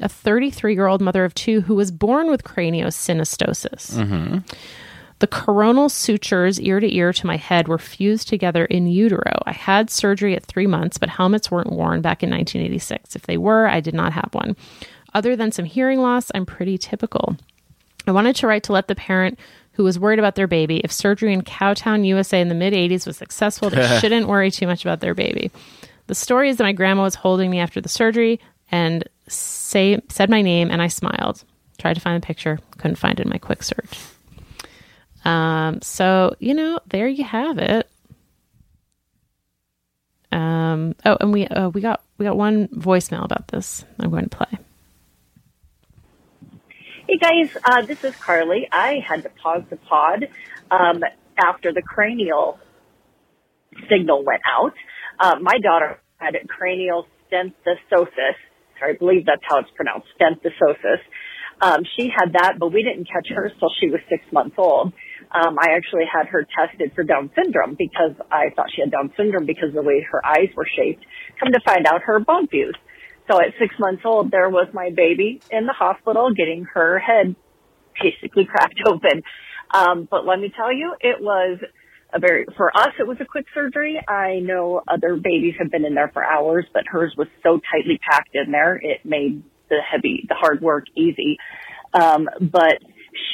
[0.00, 3.98] a 33 year old mother of two who was born with craniosynostosis.
[5.24, 9.42] The coronal sutures ear to ear to my head were fused together in utero.
[9.46, 13.16] I had surgery at three months, but helmets weren't worn back in 1986.
[13.16, 14.54] If they were, I did not have one.
[15.14, 17.38] Other than some hearing loss, I'm pretty typical.
[18.06, 19.38] I wanted to write to let the parent
[19.72, 23.06] who was worried about their baby if surgery in Cowtown, USA in the mid 80s
[23.06, 25.50] was successful, they shouldn't worry too much about their baby.
[26.06, 30.28] The story is that my grandma was holding me after the surgery and say, said
[30.28, 31.44] my name, and I smiled.
[31.78, 33.98] Tried to find the picture, couldn't find it in my quick search.
[35.24, 37.88] Um, so you know, there you have it.
[40.30, 43.84] Um, oh, and we uh, we got we got one voicemail about this.
[43.98, 44.58] I'm going to play.
[47.06, 48.66] Hey guys, uh, this is Carly.
[48.72, 50.26] I had to pause the pod
[50.70, 51.02] um,
[51.38, 52.58] after the cranial
[53.90, 54.72] signal went out.
[55.20, 58.36] Uh, my daughter had cranial stenthosis.
[58.78, 60.98] Sorry, I believe that's how it's pronounced, stenthosis.
[61.60, 64.92] Um, she had that, but we didn't catch her till she was six months old.
[65.34, 69.12] Um, I actually had her tested for Down syndrome because I thought she had Down
[69.16, 71.04] syndrome because of the way her eyes were shaped.
[71.40, 72.78] Come to find out, her bone fused.
[73.30, 77.34] So at six months old, there was my baby in the hospital getting her head
[78.00, 79.22] basically cracked open.
[79.72, 81.58] Um, but let me tell you, it was
[82.12, 84.00] a very, for us, it was a quick surgery.
[84.06, 87.98] I know other babies have been in there for hours, but hers was so tightly
[88.08, 91.38] packed in there, it made the heavy, the hard work easy.
[91.92, 92.78] Um, but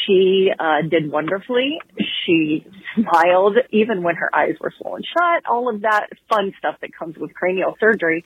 [0.06, 1.78] she, uh, did wonderfully.
[2.24, 6.94] She smiled even when her eyes were swollen shut, all of that fun stuff that
[6.94, 8.24] comes with cranial surgery.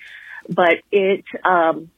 [0.48, 1.90] But it, um,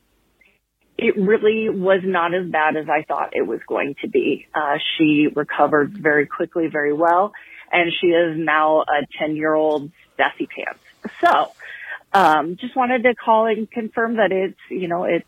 [0.99, 4.47] it really was not as bad as I thought it was going to be.
[4.55, 7.33] Uh, she recovered very quickly, very well,
[7.71, 10.81] and she is now a 10 year old Bessie Pants.
[11.21, 11.53] So,
[12.13, 15.27] um, just wanted to call and confirm that it's, you know, it's,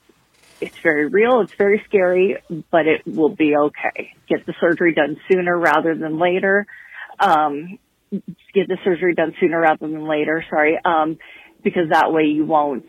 [0.60, 2.36] it's very real, it's very scary,
[2.70, 4.12] but it will be okay.
[4.28, 6.66] Get the surgery done sooner rather than later.
[7.20, 7.78] Um,
[8.10, 11.18] get the surgery done sooner rather than later, sorry, um,
[11.62, 12.86] because that way you won't,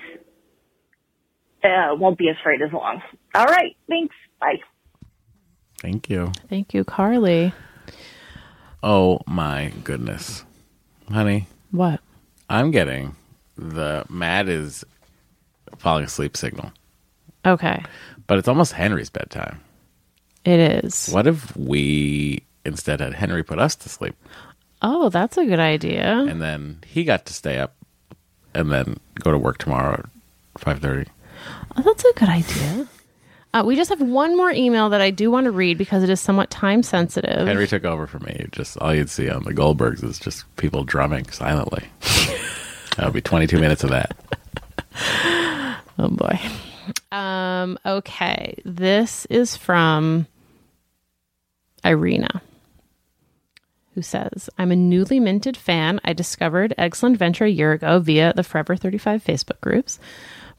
[1.63, 3.01] uh, won't be as afraid as long.
[3.35, 3.75] All right.
[3.87, 4.15] Thanks.
[4.39, 4.59] Bye.
[5.81, 6.31] Thank you.
[6.49, 7.53] Thank you, Carly.
[8.81, 10.43] Oh my goodness.
[11.11, 11.99] Honey, What?
[12.49, 13.15] I'm getting
[13.57, 14.85] the Matt is
[15.77, 16.71] falling asleep signal,
[17.45, 17.83] Okay,
[18.27, 19.59] but it's almost Henry's bedtime.
[20.45, 21.09] it is.
[21.09, 24.15] What if we instead had Henry put us to sleep
[24.81, 26.25] Oh, that's a good idea.
[26.29, 27.75] and then he got to stay up
[28.53, 30.03] and then go to work tomorrow
[30.55, 31.07] at 5:30?
[31.77, 32.87] Oh, that's a good idea.
[33.53, 36.09] Uh, we just have one more email that I do want to read because it
[36.09, 37.47] is somewhat time sensitive.
[37.47, 38.45] Henry took over for me.
[38.51, 41.85] Just all you'd see on the Goldbergs is just people drumming silently.
[42.95, 44.15] That'll be 22 minutes of that.
[45.97, 46.39] Oh boy.
[47.11, 48.55] Um, okay.
[48.65, 50.27] This is from
[51.83, 52.41] Irina,
[53.95, 55.99] who says, I'm a newly minted fan.
[56.03, 59.99] I discovered Excellent Adventure a year ago via the Forever 35 Facebook groups,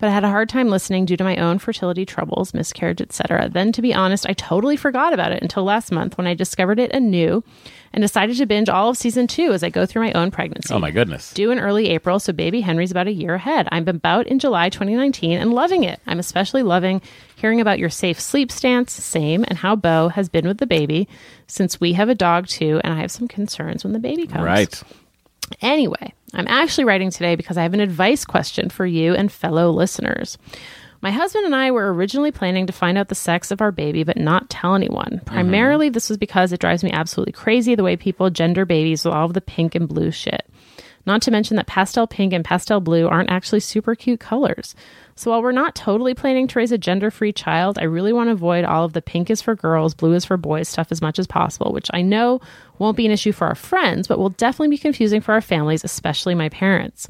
[0.00, 3.50] but I had a hard time listening due to my own fertility troubles, miscarriage, etc.
[3.50, 6.78] Then, to be honest, I totally forgot about it until last month when I discovered
[6.78, 7.44] it anew
[7.92, 10.72] and decided to binge all of season two as I go through my own pregnancy
[10.72, 11.32] Oh my goodness.
[11.34, 13.68] due in early April, so baby Henry's about a year ahead.
[13.70, 16.00] I'm about in July 2019 and loving it.
[16.06, 17.02] I'm especially loving
[17.36, 21.08] hearing about your safe sleep stance, same, and how Bo has been with the baby
[21.46, 24.44] since we have a dog too, and I have some concerns when the baby comes.
[24.44, 24.82] Right.
[25.60, 29.70] Anyway, I'm actually writing today because I have an advice question for you and fellow
[29.70, 30.38] listeners.
[31.02, 34.04] My husband and I were originally planning to find out the sex of our baby
[34.04, 35.12] but not tell anyone.
[35.12, 35.24] Mm-hmm.
[35.24, 39.14] Primarily, this was because it drives me absolutely crazy the way people gender babies with
[39.14, 40.49] all of the pink and blue shit.
[41.10, 44.76] Not to mention that pastel pink and pastel blue aren't actually super cute colors.
[45.16, 48.28] So while we're not totally planning to raise a gender free child, I really want
[48.28, 51.02] to avoid all of the pink is for girls, blue is for boys stuff as
[51.02, 52.40] much as possible, which I know
[52.78, 55.82] won't be an issue for our friends, but will definitely be confusing for our families,
[55.82, 57.08] especially my parents.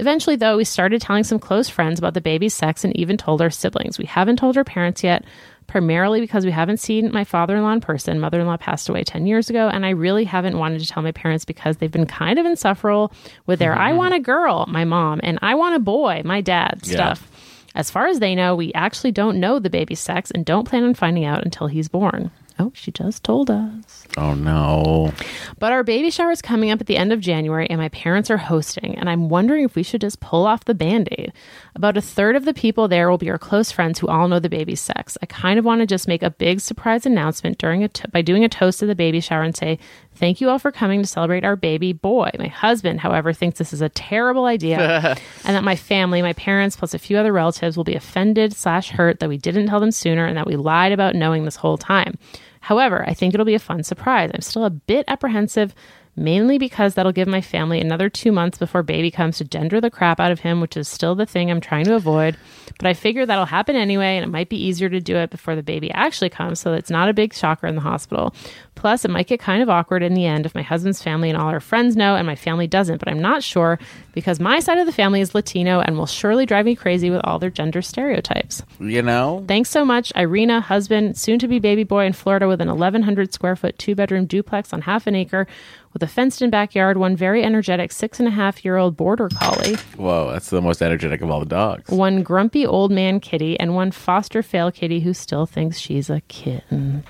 [0.00, 3.40] Eventually, though, we started telling some close friends about the baby's sex and even told
[3.40, 4.00] our siblings.
[4.00, 5.24] We haven't told our parents yet,
[5.68, 8.18] primarily because we haven't seen my father in law in person.
[8.18, 11.02] Mother in law passed away 10 years ago, and I really haven't wanted to tell
[11.02, 13.12] my parents because they've been kind of insufferable
[13.46, 13.98] with their I mm-hmm.
[13.98, 16.94] want a girl, my mom, and I want a boy, my dad Yeah.
[16.94, 17.30] stuff.
[17.74, 20.82] As far as they know, we actually don't know the baby's sex and don't plan
[20.82, 22.32] on finding out until he's born.
[22.60, 24.04] Oh, she just told us.
[24.16, 25.12] Oh no.
[25.60, 28.30] But our baby shower is coming up at the end of January, and my parents
[28.30, 31.32] are hosting, and I'm wondering if we should just pull off the band aid.
[31.78, 34.40] About a third of the people there will be our close friends who all know
[34.40, 35.16] the baby's sex.
[35.22, 38.20] I kind of want to just make a big surprise announcement during a t- by
[38.20, 39.78] doing a toast at the baby shower and say,
[40.16, 42.30] Thank you all for coming to celebrate our baby boy.
[42.36, 46.74] My husband, however, thinks this is a terrible idea and that my family, my parents,
[46.74, 49.92] plus a few other relatives will be offended slash hurt that we didn't tell them
[49.92, 52.18] sooner and that we lied about knowing this whole time.
[52.60, 54.32] However, I think it'll be a fun surprise.
[54.34, 55.76] I'm still a bit apprehensive,
[56.18, 59.90] mainly because that'll give my family another two months before baby comes to gender the
[59.90, 62.36] crap out of him, which is still the thing I'm trying to avoid.
[62.78, 65.56] But I figure that'll happen anyway, and it might be easier to do it before
[65.56, 68.34] the baby actually comes so it's not a big shocker in the hospital.
[68.74, 71.36] Plus, it might get kind of awkward in the end if my husband's family and
[71.36, 73.80] all our friends know and my family doesn't, but I'm not sure
[74.12, 77.20] because my side of the family is Latino and will surely drive me crazy with
[77.24, 78.62] all their gender stereotypes.
[78.78, 79.44] You know?
[79.48, 83.32] Thanks so much, Irina, husband, soon to be baby boy in Florida with an 1,100
[83.34, 85.48] square foot two bedroom duplex on half an acre
[85.92, 89.28] with a fenced in backyard, one very energetic six and a half year old border
[89.28, 91.90] collie, Whoa, that's the most energetic of all the dogs.
[91.90, 96.20] one grumpy old man kitty, and one foster fail kitty who still thinks she's a
[96.22, 97.04] kitten.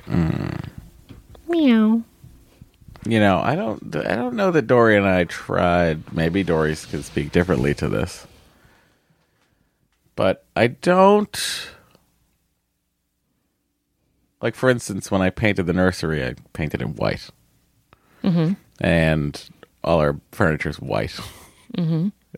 [1.49, 2.03] Meow.
[3.07, 6.12] You know, I don't I don't know that Dory and I tried.
[6.12, 8.26] Maybe Dory could speak differently to this.
[10.16, 11.68] But I don't
[14.43, 17.31] like for instance when I painted the nursery, I painted in white.
[18.24, 18.55] Mm-hmm.
[18.81, 19.43] And
[19.85, 21.18] all our furniture is white.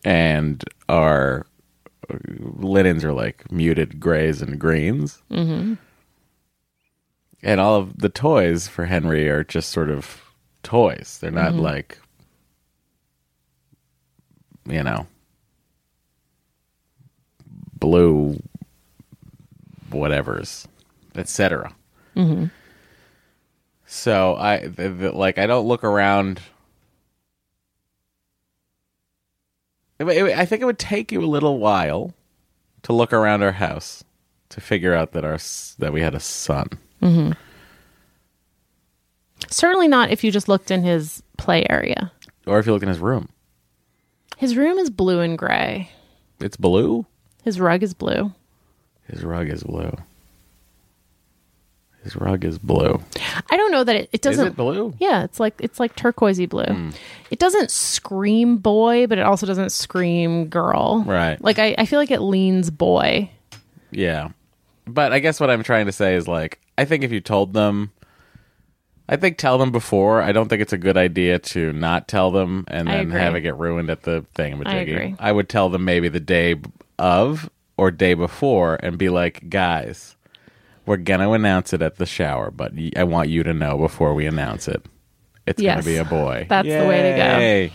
[0.04, 1.46] And our
[2.28, 5.22] linens are like muted grays and greens.
[5.30, 5.74] Mm-hmm.
[7.42, 10.20] and all of the toys for Henry are just sort of
[10.62, 11.18] toys.
[11.20, 11.60] They're not Mm-hmm.
[11.62, 11.98] like
[14.66, 15.06] you know
[17.78, 18.38] blue
[19.90, 20.68] whatever's
[21.16, 21.74] etc.
[22.16, 22.46] Mm-hmm.
[23.92, 26.40] So I the, the, like I don't look around.
[29.98, 32.14] It, it, I think it would take you a little while
[32.84, 34.04] to look around our house
[34.50, 35.38] to figure out that our
[35.80, 36.68] that we had a son.
[37.02, 37.32] Mm-hmm.
[39.48, 42.12] Certainly not if you just looked in his play area.
[42.46, 43.28] Or if you look in his room,
[44.36, 45.90] His room is blue and gray.
[46.40, 47.06] it's blue.
[47.42, 48.32] His rug is blue.
[49.08, 49.96] His rug is blue.
[52.02, 53.02] His rug is blue.
[53.50, 54.46] I don't know that it, it Is doesn't.
[54.46, 54.94] Is it blue?
[54.98, 56.64] Yeah, it's like it's like turquoisey blue.
[56.64, 56.90] Hmm.
[57.30, 61.04] It doesn't scream boy, but it also doesn't scream girl.
[61.06, 61.42] Right.
[61.42, 63.30] Like I, I feel like it leans boy.
[63.90, 64.30] Yeah.
[64.86, 67.52] But I guess what I'm trying to say is like I think if you told
[67.52, 67.92] them
[69.10, 70.22] I think tell them before.
[70.22, 73.20] I don't think it's a good idea to not tell them and I then agree.
[73.20, 74.62] have it get ruined at the thing.
[74.64, 75.16] I agree.
[75.18, 76.54] I would tell them maybe the day
[76.96, 80.14] of or day before and be like, guys,
[80.86, 83.76] we're going to announce it at the shower, but y- I want you to know
[83.78, 84.84] before we announce it.
[85.46, 86.46] It's gonna be a boy.
[86.48, 87.38] That's the way to go.
[87.38, 87.72] Yay.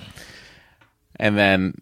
[1.18, 1.82] And then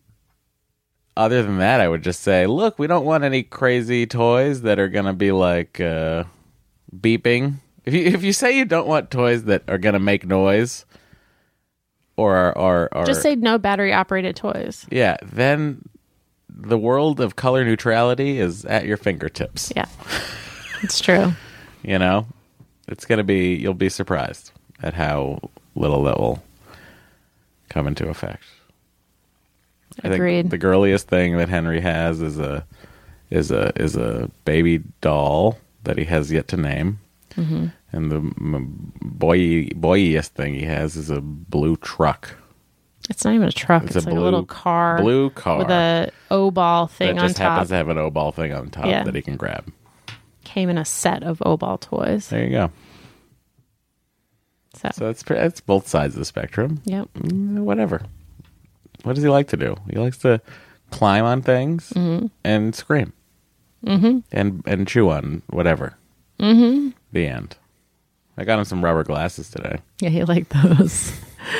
[1.15, 4.80] other than that, I would just say, look, we don't want any crazy toys that
[4.80, 6.24] are going to be like uh,
[6.95, 7.55] beeping.
[7.86, 10.86] If you if you say you don't want toys that are going to make noise,
[12.15, 14.88] or are, are, are Just say no battery operated toys.
[14.89, 15.82] yeah, then
[16.49, 19.74] the world of color neutrality is at your fingertips.
[19.76, 19.86] Yeah,
[20.84, 21.34] it's true.
[21.84, 22.27] You know,
[22.88, 23.55] it's going to be.
[23.55, 25.39] You'll be surprised at how
[25.75, 26.43] little that will
[27.69, 28.43] come into effect.
[30.03, 32.65] I think the girliest thing that Henry has is a
[33.29, 36.99] is a is a baby doll that he has yet to name,
[37.36, 37.67] Mm-hmm.
[37.91, 38.19] and the
[39.05, 42.32] boy boyiest thing he has is a blue truck.
[43.09, 43.83] It's not even a truck.
[43.83, 47.09] It's It's, a like blue- a little car, blue car with a O ball thing
[47.09, 47.17] on top.
[47.17, 47.51] that on just top.
[47.51, 49.03] happens to have an O ball thing on top Yeah.
[49.03, 49.71] that he can grab.
[50.54, 52.30] Came in a set of O ball toys.
[52.30, 52.71] There you go.
[54.75, 56.80] So, So that's pre- that's both sides of the spectrum.
[56.86, 57.08] yep.
[57.16, 58.04] Mm, whatever.
[59.01, 59.75] What does he like to do?
[59.89, 60.42] He likes to
[60.92, 61.92] climb on things
[62.43, 63.13] and scream
[63.84, 64.20] mm-hmm.
[64.32, 65.97] and and chew on whatever.
[66.39, 66.89] Mm-hmm.
[67.12, 67.58] The end.
[68.38, 69.80] I got him some rubber glasses today.
[70.00, 71.13] Yeah, he liked those.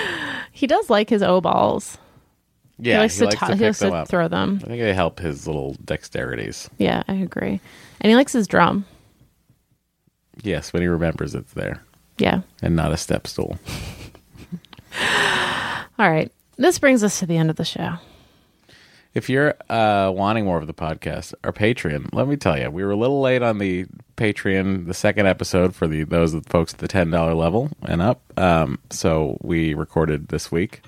[0.52, 1.98] he does like his O balls.
[2.80, 4.08] Yeah, he likes to, to, he pick likes them to up.
[4.08, 4.60] throw them.
[4.64, 6.70] I think they help his little dexterities.
[6.78, 7.60] Yeah, I agree.
[8.02, 8.86] And he likes his drum.
[10.42, 11.84] Yes, when he remembers it's there
[12.18, 12.42] Yeah.
[12.62, 13.60] and not a step stool.
[16.00, 16.32] All right.
[16.58, 17.96] This brings us to the end of the show.
[19.14, 22.84] If you're uh, wanting more of the podcast, our Patreon, let me tell you, we
[22.84, 23.86] were a little late on the
[24.18, 28.22] Patreon, the second episode for the those folks at the ten dollar level and up.
[28.40, 30.82] Um, so we recorded this week.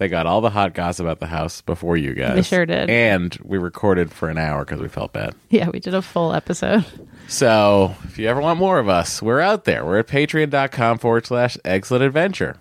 [0.00, 2.34] They got all the hot gossip about the house before you guys.
[2.34, 2.88] They sure did.
[2.88, 5.34] And we recorded for an hour because we felt bad.
[5.50, 6.86] Yeah, we did a full episode.
[7.28, 9.84] So if you ever want more of us, we're out there.
[9.84, 12.56] We're at patreon.com forward slash excellent adventure.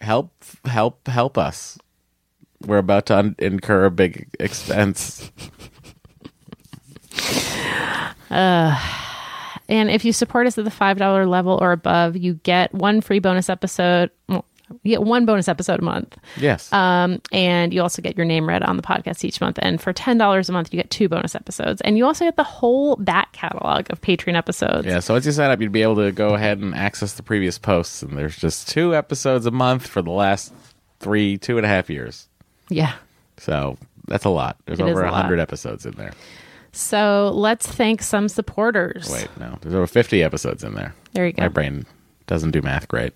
[0.00, 0.32] Help,
[0.66, 1.78] help, help us.
[2.66, 5.32] We're about to un- incur a big expense.
[8.28, 8.76] Uh,
[9.68, 13.20] and if you support us at the $5 level or above, you get one free
[13.20, 14.10] bonus episode.
[14.28, 14.44] Well,
[14.82, 16.16] you get one bonus episode a month.
[16.36, 16.72] Yes.
[16.72, 19.58] Um, and you also get your name read on the podcast each month.
[19.62, 21.80] And for $10 a month, you get two bonus episodes.
[21.82, 24.86] And you also get the whole back catalog of Patreon episodes.
[24.86, 27.22] Yeah, so once you sign up, you'd be able to go ahead and access the
[27.22, 28.02] previous posts.
[28.02, 30.52] And there's just two episodes a month for the last
[30.98, 32.28] three, two and a half years.
[32.68, 32.94] Yeah.
[33.36, 33.76] So
[34.08, 34.56] that's a lot.
[34.66, 36.12] There's It over a 100 episodes in there.
[36.72, 39.08] So let's thank some supporters.
[39.10, 39.56] Wait, no.
[39.60, 40.94] There's over 50 episodes in there.
[41.12, 41.42] There you go.
[41.42, 41.86] My brain
[42.26, 43.12] doesn't do math great.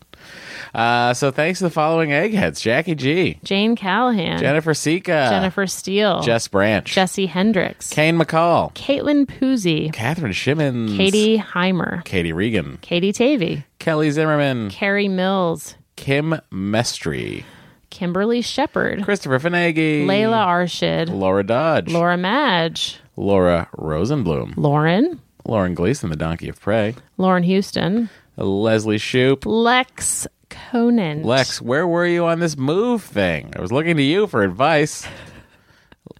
[0.74, 6.20] Uh, so thanks to the following eggheads Jackie G, Jane Callahan, Jennifer Sika, Jennifer Steele,
[6.20, 13.12] Jess Branch, Jesse Hendricks, Kane McCall, Caitlin Poozy, Catherine Shimmons, Katie Heimer, Katie Regan, Katie
[13.12, 17.44] Tavy, Kelly Zimmerman, Carrie Mills, Kim Mestry,
[17.90, 26.10] Kimberly Shepard, Christopher Finagi, Layla Arshid, Laura Dodge, Laura Madge, Laura Rosenblum, Lauren, Lauren Gleason,
[26.10, 29.44] the Donkey of Prey, Lauren Houston, Leslie Shoop.
[29.46, 33.52] Lex Conan, Lex, where were you on this move thing?
[33.56, 35.06] I was looking to you for advice.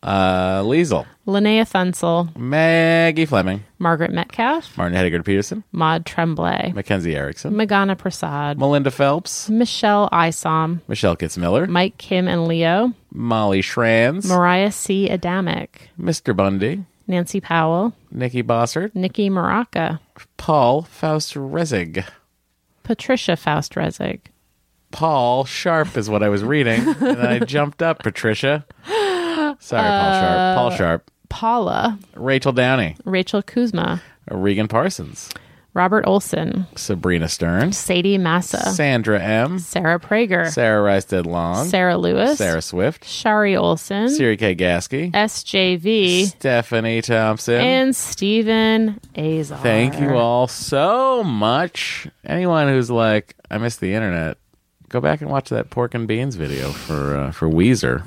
[0.03, 7.53] Uh, Liesel, Linnea Thunsell, Maggie Fleming, Margaret Metcalf, Martin Hedegaard Peterson, Maud Tremblay, Mackenzie Erickson,
[7.53, 14.73] Magana Prasad, Melinda Phelps, Michelle Isom, Michelle Kitzmiller, Mike Kim and Leo, Molly Schranz, Mariah
[14.73, 15.09] C.
[15.09, 16.35] Adamic, Mr.
[16.35, 20.01] Bundy, Nancy Powell, Nikki Bossert, Nikki Maraca,
[20.37, 22.05] Paul Faust Rezig.
[22.85, 24.21] Patricia Faust Rezig,
[24.93, 28.65] Paul Sharp is what I was reading, and then I jumped up, Patricia.
[28.87, 30.57] Sorry, Paul uh, Sharp.
[30.57, 31.11] Paul Sharp.
[31.29, 35.31] Paula, Rachel Downey, Rachel Kuzma, Regan Parsons,
[35.73, 42.39] Robert Olson, Sabrina Stern, Sadie Massa, Sandra M, Sarah Prager, Sarah Rice Long, Sarah Lewis,
[42.39, 44.57] Sarah Swift, Shari Olson, Siri K.
[44.57, 47.55] Gasky, SJV, Stephanie Thompson.
[47.61, 49.59] and Stephen Azar.
[49.59, 52.09] Thank you all so much.
[52.25, 54.39] Anyone who's like, I miss the internet,
[54.89, 58.03] go back and watch that pork and beans video for uh, for Weezer.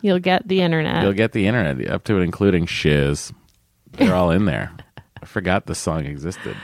[0.00, 1.02] You'll get the internet.
[1.02, 3.32] You'll get the internet up to and including shiz.
[3.92, 4.72] They're all in there.
[5.22, 6.56] I forgot the song existed.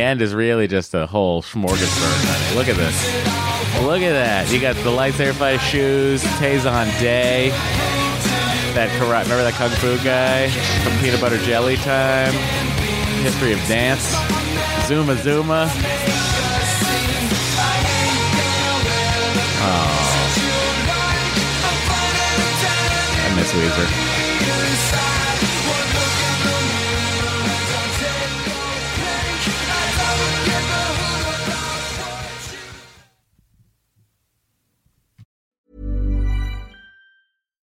[0.00, 2.24] End is really just a whole smorgasbord.
[2.24, 2.56] honey.
[2.56, 2.96] Look at this.
[3.84, 4.50] Look at that.
[4.52, 7.50] You got the lightsaber fight shoes, Tay Zonday,
[8.74, 9.24] that karate.
[9.24, 10.48] Remember that kung fu guy
[10.82, 12.32] from Peanut Butter Jelly Time?
[13.22, 14.12] History of Dance,
[14.88, 15.70] Numa Numa.
[19.62, 19.90] Oh.
[23.26, 23.99] I miss Weezer.